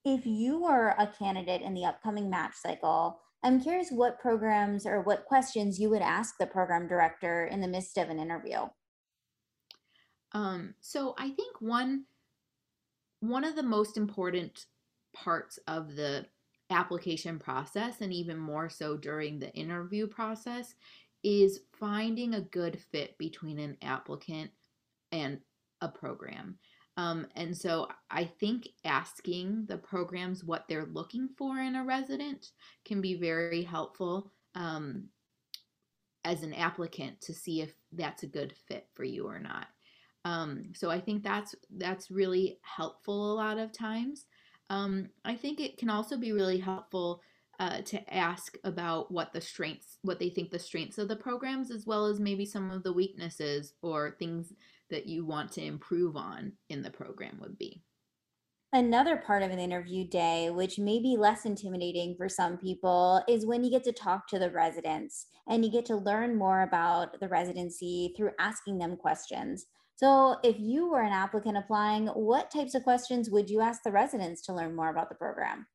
If 0.04 0.26
you 0.26 0.64
are 0.64 0.94
a 0.98 1.06
candidate 1.06 1.62
in 1.62 1.74
the 1.74 1.84
upcoming 1.84 2.30
match 2.30 2.54
cycle, 2.54 3.20
I'm 3.42 3.60
curious 3.60 3.90
what 3.90 4.18
programs 4.18 4.84
or 4.84 5.00
what 5.00 5.24
questions 5.24 5.78
you 5.78 5.90
would 5.90 6.02
ask 6.02 6.34
the 6.38 6.46
program 6.46 6.88
director 6.88 7.46
in 7.46 7.60
the 7.60 7.68
midst 7.68 7.96
of 7.96 8.08
an 8.08 8.18
interview. 8.18 8.58
Um, 10.32 10.74
so 10.80 11.14
I 11.18 11.30
think 11.30 11.60
one 11.60 12.04
one 13.20 13.44
of 13.44 13.56
the 13.56 13.62
most 13.62 13.96
important 13.96 14.66
parts 15.14 15.58
of 15.66 15.96
the 15.96 16.26
application 16.70 17.38
process, 17.38 18.00
and 18.00 18.12
even 18.12 18.38
more 18.38 18.68
so 18.68 18.96
during 18.96 19.38
the 19.38 19.52
interview 19.54 20.06
process, 20.06 20.74
is 21.24 21.60
finding 21.80 22.34
a 22.34 22.40
good 22.40 22.78
fit 22.92 23.18
between 23.18 23.58
an 23.58 23.76
applicant 23.82 24.50
and 25.10 25.40
a 25.80 25.88
program. 25.88 26.58
Um, 26.98 27.28
and 27.36 27.56
so 27.56 27.86
I 28.10 28.24
think 28.24 28.70
asking 28.84 29.66
the 29.68 29.78
programs 29.78 30.42
what 30.42 30.64
they're 30.68 30.88
looking 30.92 31.28
for 31.38 31.60
in 31.60 31.76
a 31.76 31.84
resident 31.84 32.50
can 32.84 33.00
be 33.00 33.14
very 33.14 33.62
helpful 33.62 34.32
um, 34.56 35.04
as 36.24 36.42
an 36.42 36.52
applicant 36.52 37.20
to 37.20 37.32
see 37.32 37.62
if 37.62 37.72
that's 37.92 38.24
a 38.24 38.26
good 38.26 38.52
fit 38.66 38.88
for 38.94 39.04
you 39.04 39.28
or 39.28 39.38
not. 39.38 39.68
Um, 40.24 40.72
so 40.74 40.90
I 40.90 40.98
think 40.98 41.22
that's 41.22 41.54
that's 41.76 42.10
really 42.10 42.58
helpful 42.62 43.32
a 43.32 43.36
lot 43.36 43.58
of 43.58 43.72
times. 43.72 44.26
Um, 44.68 45.08
I 45.24 45.36
think 45.36 45.60
it 45.60 45.78
can 45.78 45.90
also 45.90 46.16
be 46.16 46.32
really 46.32 46.58
helpful 46.58 47.22
uh, 47.58 47.82
to 47.82 48.14
ask 48.14 48.56
about 48.64 49.10
what 49.10 49.32
the 49.32 49.40
strengths, 49.40 49.98
what 50.02 50.18
they 50.18 50.30
think 50.30 50.50
the 50.50 50.58
strengths 50.58 50.98
of 50.98 51.08
the 51.08 51.16
programs, 51.16 51.70
as 51.70 51.86
well 51.86 52.06
as 52.06 52.20
maybe 52.20 52.46
some 52.46 52.70
of 52.70 52.82
the 52.82 52.92
weaknesses 52.92 53.74
or 53.82 54.16
things 54.18 54.52
that 54.90 55.06
you 55.06 55.24
want 55.24 55.52
to 55.52 55.62
improve 55.62 56.16
on 56.16 56.52
in 56.68 56.82
the 56.82 56.90
program 56.90 57.38
would 57.40 57.58
be. 57.58 57.82
Another 58.72 59.16
part 59.16 59.42
of 59.42 59.50
an 59.50 59.58
interview 59.58 60.06
day, 60.06 60.50
which 60.50 60.78
may 60.78 61.00
be 61.00 61.16
less 61.16 61.46
intimidating 61.46 62.14
for 62.16 62.28
some 62.28 62.58
people, 62.58 63.22
is 63.26 63.46
when 63.46 63.64
you 63.64 63.70
get 63.70 63.82
to 63.84 63.92
talk 63.92 64.28
to 64.28 64.38
the 64.38 64.50
residents 64.50 65.26
and 65.48 65.64
you 65.64 65.70
get 65.70 65.86
to 65.86 65.96
learn 65.96 66.36
more 66.36 66.62
about 66.62 67.18
the 67.18 67.28
residency 67.28 68.12
through 68.14 68.32
asking 68.38 68.76
them 68.76 68.96
questions. 68.96 69.66
So, 69.96 70.36
if 70.44 70.56
you 70.60 70.90
were 70.90 71.00
an 71.00 71.12
applicant 71.12 71.56
applying, 71.56 72.08
what 72.08 72.50
types 72.50 72.74
of 72.74 72.84
questions 72.84 73.30
would 73.30 73.48
you 73.48 73.62
ask 73.62 73.82
the 73.82 73.90
residents 73.90 74.42
to 74.42 74.54
learn 74.54 74.76
more 74.76 74.90
about 74.90 75.08
the 75.08 75.14
program? 75.14 75.66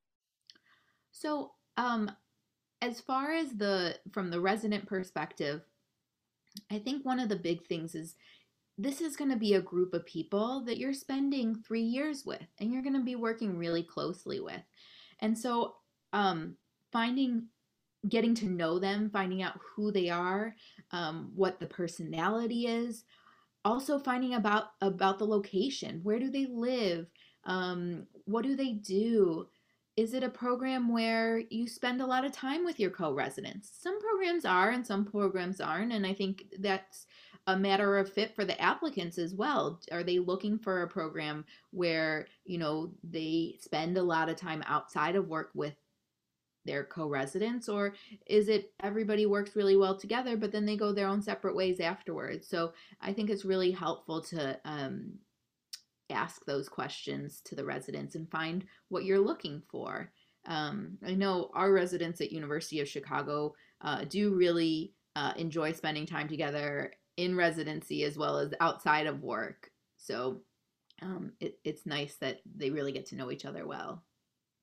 So, 1.11 1.51
um, 1.77 2.11
as 2.81 2.99
far 3.01 3.31
as 3.31 3.51
the 3.53 3.95
from 4.11 4.29
the 4.29 4.39
resident 4.39 4.85
perspective, 4.85 5.61
I 6.71 6.79
think 6.79 7.05
one 7.05 7.19
of 7.19 7.29
the 7.29 7.35
big 7.35 7.65
things 7.65 7.95
is 7.95 8.15
this 8.77 9.01
is 9.01 9.15
going 9.15 9.31
to 9.31 9.37
be 9.37 9.53
a 9.53 9.61
group 9.61 9.93
of 9.93 10.05
people 10.05 10.63
that 10.65 10.77
you're 10.77 10.93
spending 10.93 11.55
three 11.55 11.83
years 11.83 12.25
with 12.25 12.41
and 12.59 12.71
you're 12.71 12.81
going 12.81 12.95
to 12.95 13.03
be 13.03 13.15
working 13.15 13.57
really 13.57 13.83
closely 13.83 14.39
with. 14.39 14.61
And 15.19 15.37
so, 15.37 15.75
um, 16.11 16.57
finding 16.91 17.47
getting 18.09 18.35
to 18.35 18.45
know 18.45 18.79
them, 18.79 19.09
finding 19.11 19.41
out 19.41 19.59
who 19.75 19.91
they 19.91 20.09
are, 20.09 20.55
um, 20.91 21.31
what 21.35 21.59
the 21.59 21.65
personality 21.65 22.67
is, 22.67 23.05
also 23.63 23.97
finding 23.97 24.33
about 24.33 24.65
about 24.81 25.19
the 25.19 25.25
location. 25.25 26.01
Where 26.03 26.19
do 26.19 26.29
they 26.29 26.47
live? 26.47 27.07
Um, 27.45 28.07
what 28.25 28.43
do 28.43 28.55
they 28.55 28.73
do 28.73 29.47
is 29.95 30.13
it 30.13 30.23
a 30.23 30.29
program 30.29 30.91
where 30.91 31.43
you 31.49 31.67
spend 31.67 32.01
a 32.01 32.05
lot 32.05 32.25
of 32.25 32.31
time 32.31 32.65
with 32.65 32.79
your 32.79 32.89
co-residents? 32.89 33.71
Some 33.79 33.99
programs 34.01 34.43
are 34.45 34.71
and 34.71 34.85
some 34.85 35.05
programs 35.05 35.61
aren't 35.61 35.93
and 35.93 36.05
i 36.05 36.13
think 36.13 36.45
that's 36.59 37.05
a 37.47 37.57
matter 37.57 37.97
of 37.97 38.11
fit 38.11 38.33
for 38.33 38.45
the 38.45 38.59
applicants 38.61 39.17
as 39.17 39.33
well. 39.33 39.79
Are 39.91 40.03
they 40.03 40.17
looking 40.17 40.57
for 40.57 40.81
a 40.81 40.87
program 40.87 41.45
where 41.71 42.27
you 42.45 42.57
know 42.57 42.91
they 43.03 43.57
spend 43.59 43.97
a 43.97 44.03
lot 44.03 44.29
of 44.29 44.37
time 44.37 44.63
outside 44.65 45.15
of 45.15 45.27
work 45.27 45.51
with 45.53 45.75
their 46.65 46.85
co-residents 46.85 47.67
or 47.67 47.93
is 48.25 48.47
it 48.47 48.71
everybody 48.81 49.25
works 49.25 49.53
really 49.53 49.75
well 49.75 49.97
together 49.97 50.37
but 50.37 50.49
then 50.49 50.65
they 50.65 50.77
go 50.77 50.93
their 50.93 51.07
own 51.07 51.21
separate 51.21 51.55
ways 51.55 51.79
afterwards? 51.79 52.47
So 52.47 52.73
i 53.01 53.11
think 53.13 53.29
it's 53.29 53.45
really 53.45 53.71
helpful 53.71 54.21
to 54.21 54.57
um, 54.65 55.13
ask 56.13 56.45
those 56.45 56.69
questions 56.69 57.41
to 57.45 57.55
the 57.55 57.65
residents 57.65 58.15
and 58.15 58.29
find 58.31 58.65
what 58.89 59.03
you're 59.03 59.19
looking 59.19 59.61
for 59.69 60.11
um, 60.45 60.97
i 61.05 61.13
know 61.13 61.49
our 61.53 61.71
residents 61.71 62.21
at 62.21 62.31
university 62.31 62.79
of 62.79 62.87
chicago 62.87 63.53
uh, 63.81 64.03
do 64.05 64.33
really 64.35 64.93
uh, 65.15 65.33
enjoy 65.37 65.71
spending 65.71 66.05
time 66.05 66.27
together 66.27 66.93
in 67.17 67.35
residency 67.35 68.03
as 68.03 68.17
well 68.17 68.37
as 68.37 68.53
outside 68.61 69.07
of 69.07 69.21
work 69.21 69.69
so 69.97 70.41
um, 71.01 71.33
it, 71.39 71.59
it's 71.63 71.85
nice 71.85 72.15
that 72.15 72.39
they 72.55 72.69
really 72.69 72.91
get 72.91 73.05
to 73.07 73.15
know 73.15 73.31
each 73.31 73.45
other 73.45 73.67
well 73.67 74.03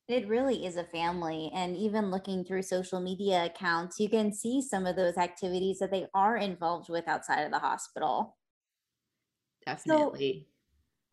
It 0.09 0.29
really 0.29 0.67
is 0.67 0.77
a 0.77 0.85
family. 0.85 1.51
And 1.55 1.77
even 1.77 2.11
looking 2.11 2.45
through 2.45 2.63
social 2.63 3.01
media 3.01 3.47
accounts, 3.47 3.99
you 4.01 4.09
can 4.11 4.33
see 4.33 4.61
some 4.61 4.85
of 4.87 4.97
those 4.97 5.17
activities 5.17 5.79
that 5.79 5.91
they 5.91 6.07
are 6.13 6.37
involved 6.37 6.89
with 6.91 7.09
outside 7.09 7.43
of 7.45 7.51
the 7.53 7.61
hospital. 7.61 8.37
So, 9.87 10.17
Definitely. 10.19 10.50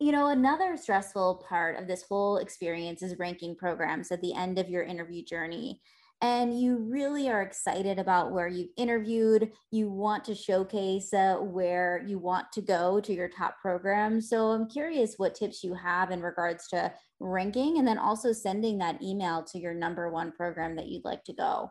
You 0.00 0.12
know, 0.12 0.28
another 0.28 0.76
stressful 0.76 1.44
part 1.48 1.78
of 1.78 1.88
this 1.88 2.04
whole 2.08 2.38
experience 2.38 3.02
is 3.02 3.18
ranking 3.18 3.56
programs 3.56 4.12
at 4.12 4.20
the 4.20 4.34
end 4.34 4.58
of 4.58 4.68
your 4.68 4.84
interview 4.84 5.24
journey. 5.24 5.80
And 6.20 6.60
you 6.60 6.78
really 6.78 7.28
are 7.28 7.42
excited 7.42 7.98
about 7.98 8.32
where 8.32 8.48
you've 8.48 8.70
interviewed. 8.76 9.52
You 9.70 9.88
want 9.88 10.24
to 10.24 10.34
showcase 10.34 11.12
uh, 11.14 11.36
where 11.36 12.02
you 12.06 12.18
want 12.18 12.50
to 12.52 12.60
go 12.60 13.00
to 13.00 13.12
your 13.12 13.28
top 13.28 13.60
program. 13.60 14.20
So 14.20 14.48
I'm 14.48 14.68
curious 14.68 15.14
what 15.16 15.36
tips 15.36 15.62
you 15.62 15.74
have 15.74 16.10
in 16.10 16.20
regards 16.20 16.66
to 16.68 16.92
ranking 17.20 17.78
and 17.78 17.86
then 17.86 17.98
also 17.98 18.32
sending 18.32 18.78
that 18.78 19.00
email 19.00 19.44
to 19.44 19.60
your 19.60 19.74
number 19.74 20.10
one 20.10 20.32
program 20.32 20.74
that 20.76 20.88
you'd 20.88 21.04
like 21.04 21.22
to 21.24 21.32
go. 21.32 21.70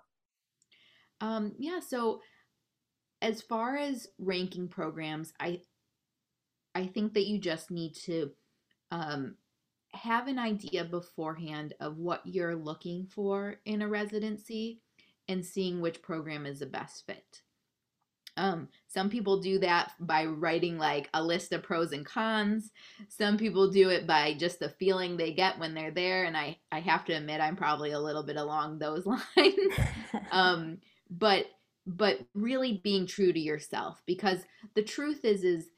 Um, 1.19 1.53
yeah, 1.57 1.79
so 1.86 2.22
as 3.22 3.41
far 3.41 3.75
as 3.75 4.07
ranking 4.17 4.69
programs, 4.69 5.34
I 5.39 5.62
I 6.77 6.86
think 6.86 7.15
that 7.15 7.25
you 7.25 7.39
just 7.39 7.72
need 7.72 7.96
to 8.05 8.29
um, 8.91 9.34
have 9.93 10.27
an 10.27 10.38
idea 10.38 10.84
beforehand 10.86 11.74
of 11.79 11.98
what 11.98 12.22
you're 12.24 12.55
looking 12.55 13.07
for 13.07 13.55
in 13.65 13.81
a 13.81 13.88
residency 13.88 14.79
and 15.27 15.43
seeing 15.43 15.81
which 15.81 16.03
program 16.03 16.46
is 16.46 16.60
the 16.60 16.67
best 16.67 17.07
fit. 17.07 17.41
Um, 18.38 18.67
some 18.88 19.10
people 19.10 19.41
do 19.41 19.57
that 19.57 19.93
by 20.00 20.25
writing 20.25 20.77
like 20.77 21.10
a 21.15 21.24
list 21.24 21.51
of 21.51 21.63
pros 21.63 21.93
and 21.93 22.05
cons. 22.05 22.69
Some 23.10 23.38
people 23.38 23.72
do 23.72 23.89
it 23.89 24.05
by 24.05 24.36
just 24.36 24.60
the 24.60 24.69
feeling 24.69 25.17
they 25.17 25.34
get 25.34 25.57
when 25.57 25.74
they're 25.74 25.89
there. 25.89 26.25
And 26.25 26.38
I, 26.38 26.60
I 26.72 26.79
have 26.81 27.05
to 27.05 27.13
admit, 27.13 27.41
I'm 27.41 27.55
probably 27.55 27.93
a 27.93 28.00
little 28.00 28.24
bit 28.24 28.36
along 28.38 28.77
those 28.77 29.03
lines. 29.36 29.74
um, 30.31 30.77
but 31.10 31.48
but 31.88 32.19
really 32.36 32.81
being 32.84 33.07
true 33.07 33.31
to 33.31 33.39
yourself 33.39 34.03
because 34.05 34.39
the 34.75 34.84
truth 34.84 35.24
is 35.24 35.43
is 35.46 35.69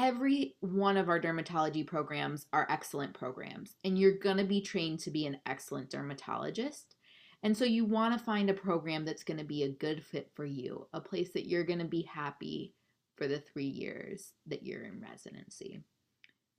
every 0.00 0.56
one 0.60 0.96
of 0.96 1.08
our 1.08 1.20
dermatology 1.20 1.86
programs 1.86 2.46
are 2.52 2.66
excellent 2.70 3.12
programs 3.14 3.74
and 3.84 3.98
you're 3.98 4.18
going 4.18 4.36
to 4.36 4.44
be 4.44 4.60
trained 4.60 4.98
to 4.98 5.10
be 5.10 5.26
an 5.26 5.38
excellent 5.46 5.90
dermatologist 5.90 6.96
and 7.42 7.56
so 7.56 7.64
you 7.64 7.84
want 7.84 8.16
to 8.16 8.24
find 8.24 8.50
a 8.50 8.54
program 8.54 9.04
that's 9.04 9.24
going 9.24 9.38
to 9.38 9.44
be 9.44 9.62
a 9.62 9.68
good 9.68 10.04
fit 10.04 10.30
for 10.34 10.44
you 10.44 10.86
a 10.92 11.00
place 11.00 11.30
that 11.32 11.48
you're 11.48 11.64
going 11.64 11.78
to 11.78 11.84
be 11.84 12.02
happy 12.02 12.74
for 13.16 13.26
the 13.28 13.40
three 13.40 13.64
years 13.64 14.32
that 14.46 14.62
you're 14.62 14.84
in 14.84 15.00
residency 15.00 15.82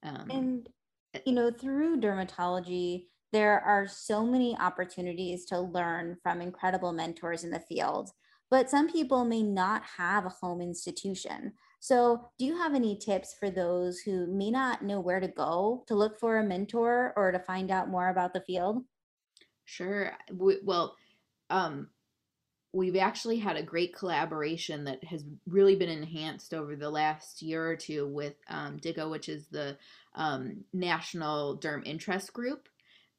um, 0.04 0.30
and, 0.30 0.70
eh, 1.14 1.20
you 1.26 1.34
know, 1.34 1.52
through 1.52 2.00
dermatology, 2.00 3.06
there 3.32 3.62
are 3.62 3.88
so 3.88 4.26
many 4.26 4.58
opportunities 4.58 5.46
to 5.46 5.60
learn 5.60 6.18
from 6.22 6.42
incredible 6.42 6.92
mentors 6.92 7.44
in 7.44 7.52
the 7.52 7.60
field, 7.60 8.12
but 8.50 8.70
some 8.70 8.92
people 8.92 9.24
may 9.24 9.42
not 9.42 9.84
have 9.98 10.26
a 10.26 10.30
home 10.30 10.62
institution. 10.62 11.54
So, 11.82 12.30
do 12.38 12.46
you 12.46 12.58
have 12.58 12.76
any 12.76 12.96
tips 12.96 13.36
for 13.38 13.50
those 13.50 14.00
who 14.00 14.28
may 14.28 14.52
not 14.52 14.84
know 14.84 15.02
where 15.02 15.20
to 15.20 15.28
go 15.28 15.84
to 15.88 15.96
look 15.96 16.20
for 16.20 16.38
a 16.38 16.44
mentor 16.44 17.12
or 17.18 17.32
to 17.32 17.40
find 17.40 17.72
out 17.72 17.90
more 17.90 18.10
about 18.10 18.34
the 18.34 18.42
field? 18.42 18.84
sure 19.66 20.12
w- 20.28 20.60
well 20.64 20.96
um, 21.50 21.88
we've 22.74 22.96
actually 22.96 23.38
had 23.38 23.58
a 23.58 23.64
great 23.64 23.96
collaboration 23.96 24.86
that 24.86 25.04
has 25.04 25.26
really 25.46 25.76
been 25.76 25.90
enhanced 25.90 26.54
over 26.54 26.76
the 26.76 26.90
last 26.90 27.42
year 27.42 27.70
or 27.70 27.76
two 27.76 28.08
with 28.08 28.36
um, 28.48 28.80
DIGA, 28.80 29.10
which 29.10 29.28
is 29.28 29.48
the 29.48 29.78
um, 30.16 30.64
National 30.72 31.58
Derm 31.58 31.86
Interest 31.86 32.32
Group. 32.32 32.70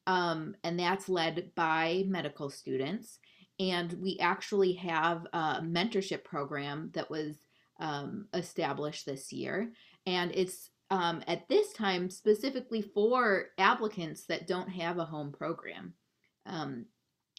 Um, 0.06 0.54
and 0.64 0.78
that's 0.78 1.08
led 1.08 1.50
by 1.54 2.04
medical 2.06 2.48
students. 2.48 3.18
And 3.60 3.92
we 4.00 4.16
actually 4.18 4.72
have 4.74 5.26
a 5.34 5.60
mentorship 5.62 6.24
program 6.24 6.90
that 6.94 7.10
was 7.10 7.36
um, 7.82 8.26
established 8.32 9.04
this 9.04 9.32
year. 9.32 9.72
And 10.06 10.30
it's 10.34 10.70
um, 10.90 11.22
at 11.26 11.48
this 11.48 11.72
time 11.72 12.08
specifically 12.08 12.80
for 12.80 13.46
applicants 13.58 14.24
that 14.26 14.46
don't 14.46 14.68
have 14.68 14.98
a 14.98 15.04
home 15.04 15.32
program. 15.32 15.94
Um, 16.46 16.86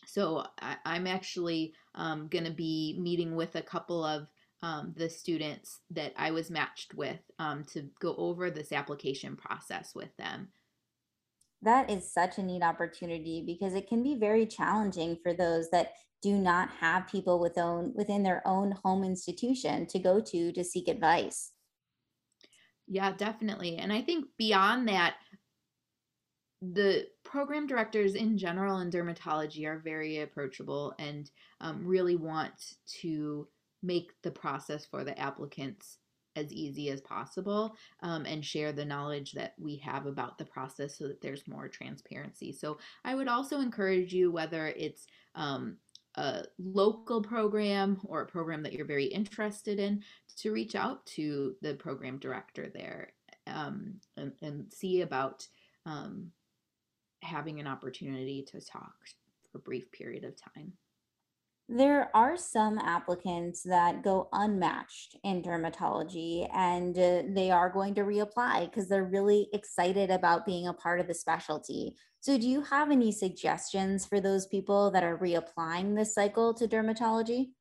so 0.06 0.45
I, 0.62 0.75
I'm 0.86 1.08
actually 1.08 1.73
um, 1.95 2.27
going 2.27 2.43
to 2.43 2.51
be 2.51 2.97
meeting 2.99 3.36
with 3.36 3.56
a 3.56 3.62
couple 3.62 4.03
of 4.03 4.27
um, 4.62 4.93
the 4.97 5.10
students 5.10 5.79
that 5.91 6.13
I 6.17 6.32
was 6.32 6.49
matched 6.49 6.93
with 6.93 7.19
um, 7.39 7.63
to 7.73 7.89
go 7.99 8.15
over 8.17 8.49
this 8.49 8.71
application 8.71 9.36
process 9.36 9.93
with 9.95 10.15
them. 10.17 10.49
That 11.62 11.89
is 11.89 12.12
such 12.12 12.38
a 12.38 12.43
neat 12.43 12.63
opportunity 12.63 13.43
because 13.45 13.73
it 13.73 13.88
can 13.88 14.03
be 14.03 14.15
very 14.15 14.45
challenging 14.45 15.17
for 15.23 15.34
those 15.34 15.69
that 15.71 15.93
do 16.23 16.33
not 16.38 16.69
have 16.79 17.07
people 17.07 17.39
with 17.39 17.57
own 17.57 17.93
within 17.95 18.23
their 18.23 18.41
own 18.47 18.71
home 18.71 19.03
institution 19.03 19.86
to 19.88 19.99
go 19.99 20.21
to 20.21 20.51
to 20.53 20.63
seek 20.63 20.88
advice. 20.88 21.51
Yeah, 22.88 23.12
definitely. 23.12 23.77
And 23.77 23.91
I 23.91 24.01
think 24.01 24.25
beyond 24.38 24.88
that, 24.88 25.15
the 26.62 27.07
program 27.25 27.67
directors 27.67 28.15
in 28.15 28.38
general 28.38 28.79
in 28.79 28.89
dermatology 28.89 29.65
are 29.65 29.79
very 29.79 30.21
approachable 30.21 30.93
and 30.97 31.29
um, 31.59 31.86
really 31.86 32.15
want 32.15 32.75
to 33.01 33.47
make 33.81 34.12
the 34.21 34.31
process 34.31 34.86
for 34.86 35.03
the 35.03 35.17
applicants 35.19 35.97
as 36.36 36.51
easy 36.51 36.89
as 36.89 37.01
possible 37.01 37.75
um, 38.01 38.25
and 38.25 38.43
share 38.43 38.71
the 38.71 38.86
knowledge 38.86 39.33
that 39.33 39.53
we 39.59 39.75
have 39.77 40.05
about 40.05 40.38
the 40.38 40.45
process 40.45 40.97
so 40.97 41.07
that 41.07 41.21
there's 41.21 41.47
more 41.47 41.67
transparency. 41.67 42.51
So 42.51 42.77
I 43.03 43.13
would 43.13 43.27
also 43.27 43.59
encourage 43.59 44.13
you, 44.13 44.31
whether 44.31 44.67
it's 44.67 45.05
um, 45.36 45.77
a 46.15 46.43
local 46.60 47.21
program 47.21 47.99
or 48.06 48.21
a 48.21 48.28
program 48.28 48.63
that 48.63 48.73
you're 48.73 48.86
very 48.86 49.06
interested 49.06 49.80
in, 49.80 50.04
to 50.38 50.52
reach 50.52 50.76
out 50.76 51.06
to 51.06 51.56
the 51.62 51.73
program 51.76 52.17
director 52.17 52.71
there 52.73 53.13
um, 53.47 53.95
and, 54.17 54.32
and 54.41 54.71
see 54.71 55.02
about 55.02 55.47
um, 55.86 56.32
having 57.21 57.60
an 57.60 57.67
opportunity 57.67 58.43
to 58.43 58.60
talk 58.62 58.93
for 59.52 59.58
a 59.60 59.62
brief 59.62 59.91
period 59.91 60.23
of 60.23 60.36
time. 60.56 60.73
There 61.69 62.10
are 62.13 62.36
some 62.36 62.78
applicants 62.78 63.63
that 63.63 64.04
go 64.04 64.28
unmatched 64.34 65.15
in 65.23 65.41
dermatology 65.41 66.47
and 66.54 66.97
uh, 66.97 67.23
they 67.30 67.52
are 67.52 67.69
going 67.69 67.95
to 67.95 68.02
reapply 68.02 68.69
because 68.69 68.89
they're 68.89 69.06
really 69.06 69.47
excited 69.54 70.10
about 70.10 70.45
being 70.45 70.67
a 70.67 70.73
part 70.73 70.99
of 70.99 71.08
the 71.08 71.13
specialty. 71.13 71.95
So, 72.19 72.38
do 72.38 72.47
you 72.47 72.62
have 72.62 72.91
any 72.91 73.12
suggestions 73.12 74.06
for 74.06 74.19
those 74.19 74.45
people 74.47 74.91
that 74.91 75.04
are 75.04 75.17
reapplying 75.17 75.95
this 75.95 76.13
cycle 76.13 76.54
to 76.56 76.67
dermatology? 76.67 77.52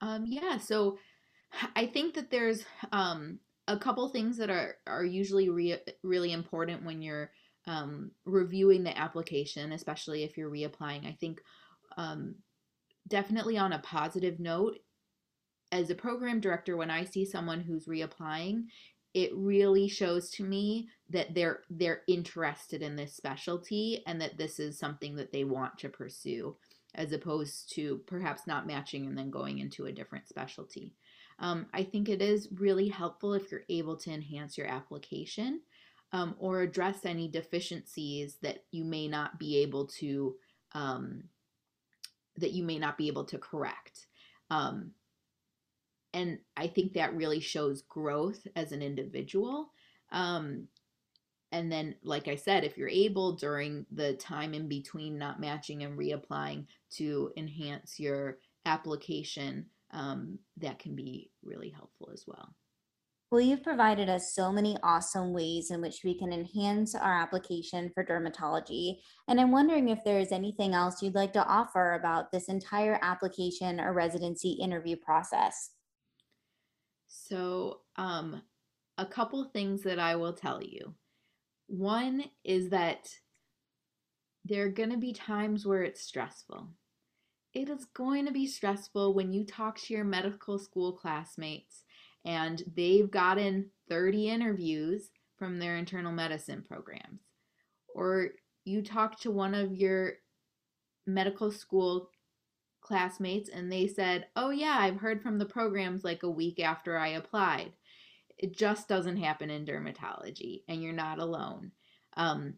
Um, 0.00 0.24
yeah, 0.26 0.58
so 0.58 0.98
I 1.74 1.86
think 1.86 2.14
that 2.14 2.30
there's 2.30 2.64
um, 2.92 3.38
a 3.68 3.78
couple 3.78 4.08
things 4.08 4.36
that 4.38 4.50
are 4.50 4.76
are 4.86 5.04
usually 5.04 5.48
re- 5.48 5.80
really 6.02 6.32
important 6.32 6.84
when 6.84 7.02
you're 7.02 7.30
um, 7.66 8.10
reviewing 8.24 8.84
the 8.84 8.96
application, 8.96 9.72
especially 9.72 10.22
if 10.22 10.36
you're 10.36 10.50
reapplying. 10.50 11.06
I 11.06 11.16
think 11.20 11.40
um, 11.96 12.36
definitely 13.08 13.58
on 13.58 13.72
a 13.72 13.78
positive 13.80 14.40
note, 14.40 14.78
as 15.72 15.90
a 15.90 15.94
program 15.94 16.40
director, 16.40 16.76
when 16.76 16.90
I 16.90 17.04
see 17.04 17.24
someone 17.24 17.60
who's 17.60 17.86
reapplying, 17.86 18.64
it 19.14 19.30
really 19.34 19.88
shows 19.88 20.30
to 20.32 20.44
me 20.44 20.88
that 21.08 21.34
they're 21.34 21.62
they're 21.70 22.02
interested 22.06 22.82
in 22.82 22.96
this 22.96 23.14
specialty 23.14 24.02
and 24.06 24.20
that 24.20 24.36
this 24.36 24.60
is 24.60 24.78
something 24.78 25.16
that 25.16 25.32
they 25.32 25.44
want 25.44 25.78
to 25.78 25.88
pursue 25.88 26.54
as 26.94 27.12
opposed 27.12 27.72
to 27.74 28.00
perhaps 28.06 28.46
not 28.46 28.66
matching 28.66 29.06
and 29.06 29.16
then 29.16 29.30
going 29.30 29.58
into 29.58 29.86
a 29.86 29.92
different 29.92 30.28
specialty. 30.28 30.94
Um, 31.38 31.66
I 31.74 31.82
think 31.82 32.08
it 32.08 32.22
is 32.22 32.48
really 32.54 32.88
helpful 32.88 33.34
if 33.34 33.50
you're 33.50 33.64
able 33.68 33.96
to 33.96 34.10
enhance 34.10 34.56
your 34.56 34.66
application 34.66 35.60
um, 36.12 36.34
or 36.38 36.60
address 36.60 37.04
any 37.04 37.28
deficiencies 37.28 38.36
that 38.42 38.64
you 38.70 38.84
may 38.84 39.08
not 39.08 39.38
be 39.38 39.58
able 39.58 39.86
to 39.98 40.34
um, 40.72 41.24
that 42.38 42.52
you 42.52 42.62
may 42.62 42.78
not 42.78 42.98
be 42.98 43.08
able 43.08 43.24
to 43.24 43.38
correct. 43.38 44.06
Um, 44.50 44.92
and 46.14 46.38
I 46.56 46.66
think 46.68 46.94
that 46.94 47.14
really 47.14 47.40
shows 47.40 47.82
growth 47.82 48.46
as 48.56 48.72
an 48.72 48.82
individual. 48.82 49.72
Um, 50.12 50.68
and 51.52 51.70
then, 51.70 51.94
like 52.02 52.28
I 52.28 52.36
said, 52.36 52.64
if 52.64 52.76
you're 52.76 52.88
able 52.88 53.32
during 53.32 53.86
the 53.90 54.14
time 54.14 54.54
in 54.54 54.68
between 54.68 55.18
not 55.18 55.40
matching 55.40 55.82
and 55.82 55.98
reapplying 55.98 56.66
to 56.92 57.32
enhance 57.36 58.00
your 58.00 58.38
application, 58.64 59.66
um, 59.92 60.38
that 60.56 60.78
can 60.78 60.96
be 60.96 61.30
really 61.42 61.70
helpful 61.70 62.10
as 62.12 62.24
well. 62.26 62.54
Well, 63.30 63.40
you've 63.40 63.64
provided 63.64 64.08
us 64.08 64.34
so 64.34 64.52
many 64.52 64.76
awesome 64.84 65.32
ways 65.32 65.72
in 65.72 65.80
which 65.80 66.02
we 66.04 66.16
can 66.16 66.32
enhance 66.32 66.94
our 66.94 67.12
application 67.12 67.90
for 67.92 68.04
dermatology. 68.04 68.98
And 69.26 69.40
I'm 69.40 69.50
wondering 69.50 69.88
if 69.88 70.04
there 70.04 70.20
is 70.20 70.30
anything 70.30 70.74
else 70.74 71.02
you'd 71.02 71.16
like 71.16 71.32
to 71.32 71.44
offer 71.44 71.94
about 71.94 72.30
this 72.30 72.48
entire 72.48 73.00
application 73.02 73.80
or 73.80 73.92
residency 73.92 74.52
interview 74.52 74.94
process. 74.94 75.72
So, 77.08 77.80
um, 77.96 78.42
a 78.96 79.06
couple 79.06 79.44
things 79.44 79.82
that 79.82 79.98
I 79.98 80.14
will 80.14 80.32
tell 80.32 80.62
you. 80.62 80.94
One 81.66 82.24
is 82.44 82.70
that 82.70 83.08
there 84.44 84.66
are 84.66 84.70
going 84.70 84.90
to 84.90 84.98
be 84.98 85.12
times 85.12 85.66
where 85.66 85.82
it's 85.82 86.02
stressful. 86.02 86.68
It 87.52 87.68
is 87.68 87.86
going 87.86 88.26
to 88.26 88.32
be 88.32 88.46
stressful 88.46 89.14
when 89.14 89.32
you 89.32 89.44
talk 89.44 89.78
to 89.80 89.94
your 89.94 90.04
medical 90.04 90.58
school 90.60 90.92
classmates 90.92 91.82
and 92.26 92.62
they've 92.76 93.10
gotten 93.10 93.70
30 93.88 94.28
interviews 94.28 95.10
from 95.38 95.58
their 95.58 95.76
internal 95.76 96.12
medicine 96.12 96.62
programs. 96.66 97.20
Or 97.94 98.30
you 98.64 98.82
talk 98.82 99.20
to 99.20 99.30
one 99.30 99.54
of 99.54 99.74
your 99.74 100.14
medical 101.06 101.52
school 101.52 102.10
classmates 102.80 103.48
and 103.48 103.70
they 103.70 103.86
said, 103.86 104.26
Oh, 104.34 104.50
yeah, 104.50 104.76
I've 104.78 104.98
heard 104.98 105.22
from 105.22 105.38
the 105.38 105.46
programs 105.46 106.04
like 106.04 106.24
a 106.24 106.30
week 106.30 106.60
after 106.60 106.98
I 106.98 107.08
applied. 107.08 107.72
It 108.38 108.56
just 108.56 108.88
doesn't 108.88 109.16
happen 109.16 109.48
in 109.48 109.64
dermatology, 109.64 110.62
and 110.68 110.82
you're 110.82 110.92
not 110.92 111.18
alone. 111.18 111.72
Um, 112.18 112.54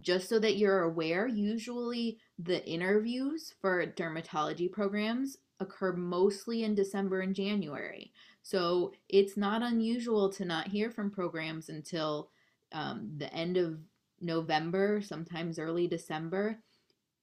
just 0.00 0.28
so 0.28 0.38
that 0.38 0.56
you're 0.56 0.82
aware, 0.82 1.26
usually 1.26 2.20
the 2.38 2.64
interviews 2.64 3.54
for 3.60 3.84
dermatology 3.86 4.70
programs 4.70 5.36
occur 5.58 5.92
mostly 5.92 6.62
in 6.62 6.76
December 6.76 7.20
and 7.20 7.34
January. 7.34 8.12
So 8.42 8.92
it's 9.08 9.36
not 9.36 9.62
unusual 9.62 10.30
to 10.32 10.44
not 10.44 10.68
hear 10.68 10.90
from 10.90 11.10
programs 11.10 11.68
until 11.68 12.30
um, 12.72 13.10
the 13.16 13.32
end 13.32 13.56
of 13.56 13.78
November, 14.20 15.00
sometimes 15.02 15.58
early 15.58 15.86
December. 15.86 16.58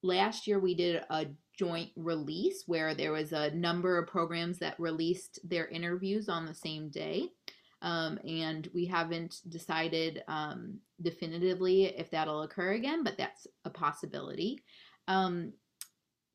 Last 0.02 0.46
year, 0.46 0.58
we 0.58 0.74
did 0.74 1.02
a 1.10 1.26
joint 1.56 1.90
release 1.96 2.64
where 2.66 2.94
there 2.94 3.12
was 3.12 3.32
a 3.32 3.50
number 3.50 3.98
of 3.98 4.06
programs 4.06 4.58
that 4.58 4.78
released 4.78 5.40
their 5.42 5.66
interviews 5.66 6.28
on 6.28 6.46
the 6.46 6.54
same 6.54 6.88
day. 6.88 7.28
Um, 7.82 8.18
and 8.26 8.68
we 8.74 8.86
haven't 8.86 9.36
decided 9.48 10.22
um, 10.28 10.78
definitively 11.00 11.84
if 11.84 12.10
that'll 12.10 12.42
occur 12.42 12.72
again, 12.72 13.04
but 13.04 13.16
that's 13.16 13.46
a 13.64 13.70
possibility. 13.70 14.62
Um, 15.06 15.52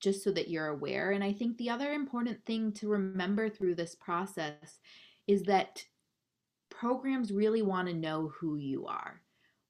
just 0.03 0.21
so 0.23 0.31
that 0.31 0.49
you're 0.49 0.67
aware. 0.67 1.11
And 1.11 1.23
I 1.23 1.31
think 1.31 1.57
the 1.57 1.69
other 1.69 1.93
important 1.93 2.45
thing 2.45 2.73
to 2.73 2.89
remember 2.89 3.49
through 3.49 3.75
this 3.75 3.95
process 3.95 4.79
is 5.27 5.43
that 5.43 5.83
programs 6.69 7.31
really 7.31 7.61
want 7.61 7.87
to 7.87 7.93
know 7.93 8.33
who 8.39 8.57
you 8.57 8.85
are. 8.85 9.21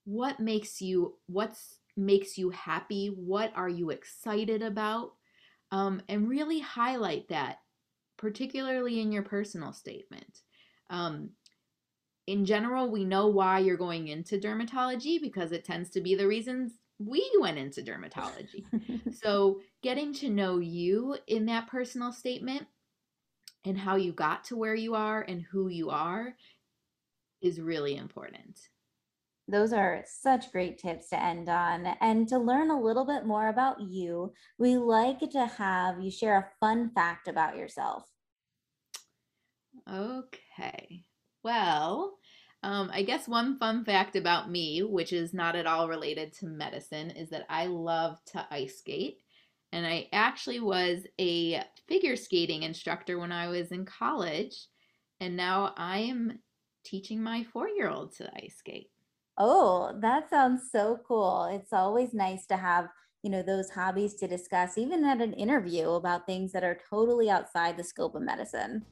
What 0.05 0.39
makes 0.39 0.81
you 0.81 1.15
what's 1.27 1.77
makes 1.95 2.37
you 2.37 2.49
happy? 2.49 3.07
What 3.07 3.53
are 3.55 3.69
you 3.69 3.91
excited 3.91 4.63
about? 4.63 5.13
Um, 5.71 6.01
and 6.09 6.27
really 6.27 6.59
highlight 6.59 7.29
that, 7.29 7.59
particularly 8.17 8.99
in 8.99 9.11
your 9.11 9.23
personal 9.23 9.71
statement. 9.71 10.39
Um, 10.89 11.29
in 12.25 12.45
general, 12.45 12.89
we 12.89 13.05
know 13.05 13.27
why 13.27 13.59
you're 13.59 13.77
going 13.77 14.07
into 14.07 14.39
dermatology 14.39 15.21
because 15.21 15.51
it 15.51 15.65
tends 15.65 15.89
to 15.91 16.01
be 16.01 16.15
the 16.15 16.27
reasons 16.27 16.73
we 16.99 17.29
went 17.39 17.57
into 17.57 17.81
dermatology. 17.81 18.63
so, 19.23 19.59
getting 19.81 20.13
to 20.15 20.29
know 20.29 20.59
you 20.59 21.17
in 21.27 21.45
that 21.47 21.67
personal 21.67 22.11
statement 22.11 22.67
and 23.65 23.77
how 23.77 23.95
you 23.95 24.11
got 24.11 24.43
to 24.45 24.57
where 24.57 24.75
you 24.75 24.95
are 24.95 25.21
and 25.21 25.41
who 25.41 25.67
you 25.67 25.89
are 25.89 26.35
is 27.41 27.59
really 27.59 27.95
important. 27.95 28.59
Those 29.47 29.73
are 29.73 30.03
such 30.05 30.51
great 30.51 30.77
tips 30.77 31.09
to 31.09 31.21
end 31.21 31.49
on. 31.49 31.85
And 31.99 32.27
to 32.29 32.37
learn 32.37 32.71
a 32.71 32.79
little 32.79 33.05
bit 33.05 33.25
more 33.25 33.49
about 33.49 33.81
you, 33.81 34.33
we 34.57 34.77
like 34.77 35.19
to 35.31 35.45
have 35.45 35.99
you 35.99 36.09
share 36.09 36.37
a 36.37 36.49
fun 36.59 36.91
fact 36.95 37.27
about 37.27 37.57
yourself. 37.57 38.09
Okay. 39.89 41.03
Well, 41.43 42.17
um, 42.63 42.89
I 42.93 43.03
guess 43.03 43.27
one 43.27 43.57
fun 43.57 43.83
fact 43.83 44.15
about 44.15 44.49
me, 44.49 44.83
which 44.83 45.11
is 45.11 45.33
not 45.33 45.55
at 45.55 45.67
all 45.67 45.89
related 45.89 46.31
to 46.33 46.45
medicine, 46.45 47.11
is 47.11 47.29
that 47.29 47.45
I 47.49 47.67
love 47.67 48.23
to 48.27 48.47
ice 48.49 48.79
skate. 48.79 49.19
And 49.73 49.85
I 49.85 50.07
actually 50.13 50.61
was 50.61 51.05
a 51.19 51.61
figure 51.87 52.15
skating 52.15 52.63
instructor 52.63 53.19
when 53.19 53.31
I 53.31 53.49
was 53.49 53.71
in 53.71 53.85
college. 53.85 54.67
And 55.19 55.35
now 55.35 55.73
I 55.75 55.99
am 55.99 56.39
teaching 56.85 57.21
my 57.21 57.43
four 57.43 57.67
year 57.67 57.89
old 57.89 58.15
to 58.15 58.31
ice 58.35 58.55
skate. 58.59 58.91
Oh, 59.37 59.97
that 59.99 60.29
sounds 60.29 60.69
so 60.71 60.99
cool. 61.05 61.45
It's 61.51 61.73
always 61.73 62.13
nice 62.13 62.45
to 62.45 62.55
have, 62.55 62.87
you 63.23 63.31
know, 63.31 63.41
those 63.41 63.71
hobbies 63.71 64.13
to 64.15 64.27
discuss, 64.27 64.77
even 64.77 65.03
at 65.03 65.21
an 65.21 65.33
interview 65.33 65.89
about 65.89 66.27
things 66.27 66.51
that 66.53 66.63
are 66.63 66.77
totally 66.89 67.29
outside 67.29 67.75
the 67.75 67.83
scope 67.83 68.15
of 68.15 68.21
medicine. 68.21 68.85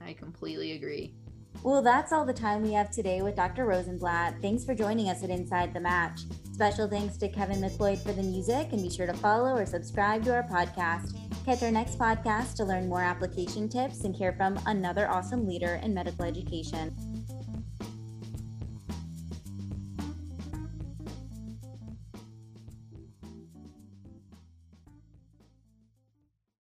I 0.00 0.14
completely 0.14 0.72
agree. 0.72 1.14
Well, 1.62 1.82
that's 1.82 2.10
all 2.10 2.24
the 2.24 2.32
time 2.32 2.62
we 2.62 2.72
have 2.72 2.90
today 2.90 3.20
with 3.20 3.36
Dr. 3.36 3.66
Rosenblatt. 3.66 4.40
Thanks 4.40 4.64
for 4.64 4.74
joining 4.74 5.10
us 5.10 5.22
at 5.22 5.28
Inside 5.28 5.74
the 5.74 5.80
Match. 5.80 6.22
Special 6.52 6.88
thanks 6.88 7.18
to 7.18 7.28
Kevin 7.28 7.60
MacLeod 7.60 7.98
for 7.98 8.12
the 8.12 8.22
music, 8.22 8.68
and 8.72 8.82
be 8.82 8.88
sure 8.88 9.06
to 9.06 9.12
follow 9.12 9.54
or 9.56 9.66
subscribe 9.66 10.24
to 10.24 10.34
our 10.34 10.42
podcast. 10.44 11.14
Catch 11.44 11.62
our 11.62 11.70
next 11.70 11.98
podcast 11.98 12.54
to 12.56 12.64
learn 12.64 12.88
more 12.88 13.02
application 13.02 13.68
tips 13.68 14.04
and 14.04 14.16
hear 14.16 14.32
from 14.32 14.58
another 14.64 15.06
awesome 15.10 15.46
leader 15.46 15.80
in 15.82 15.92
medical 15.92 16.24
education. 16.24 16.94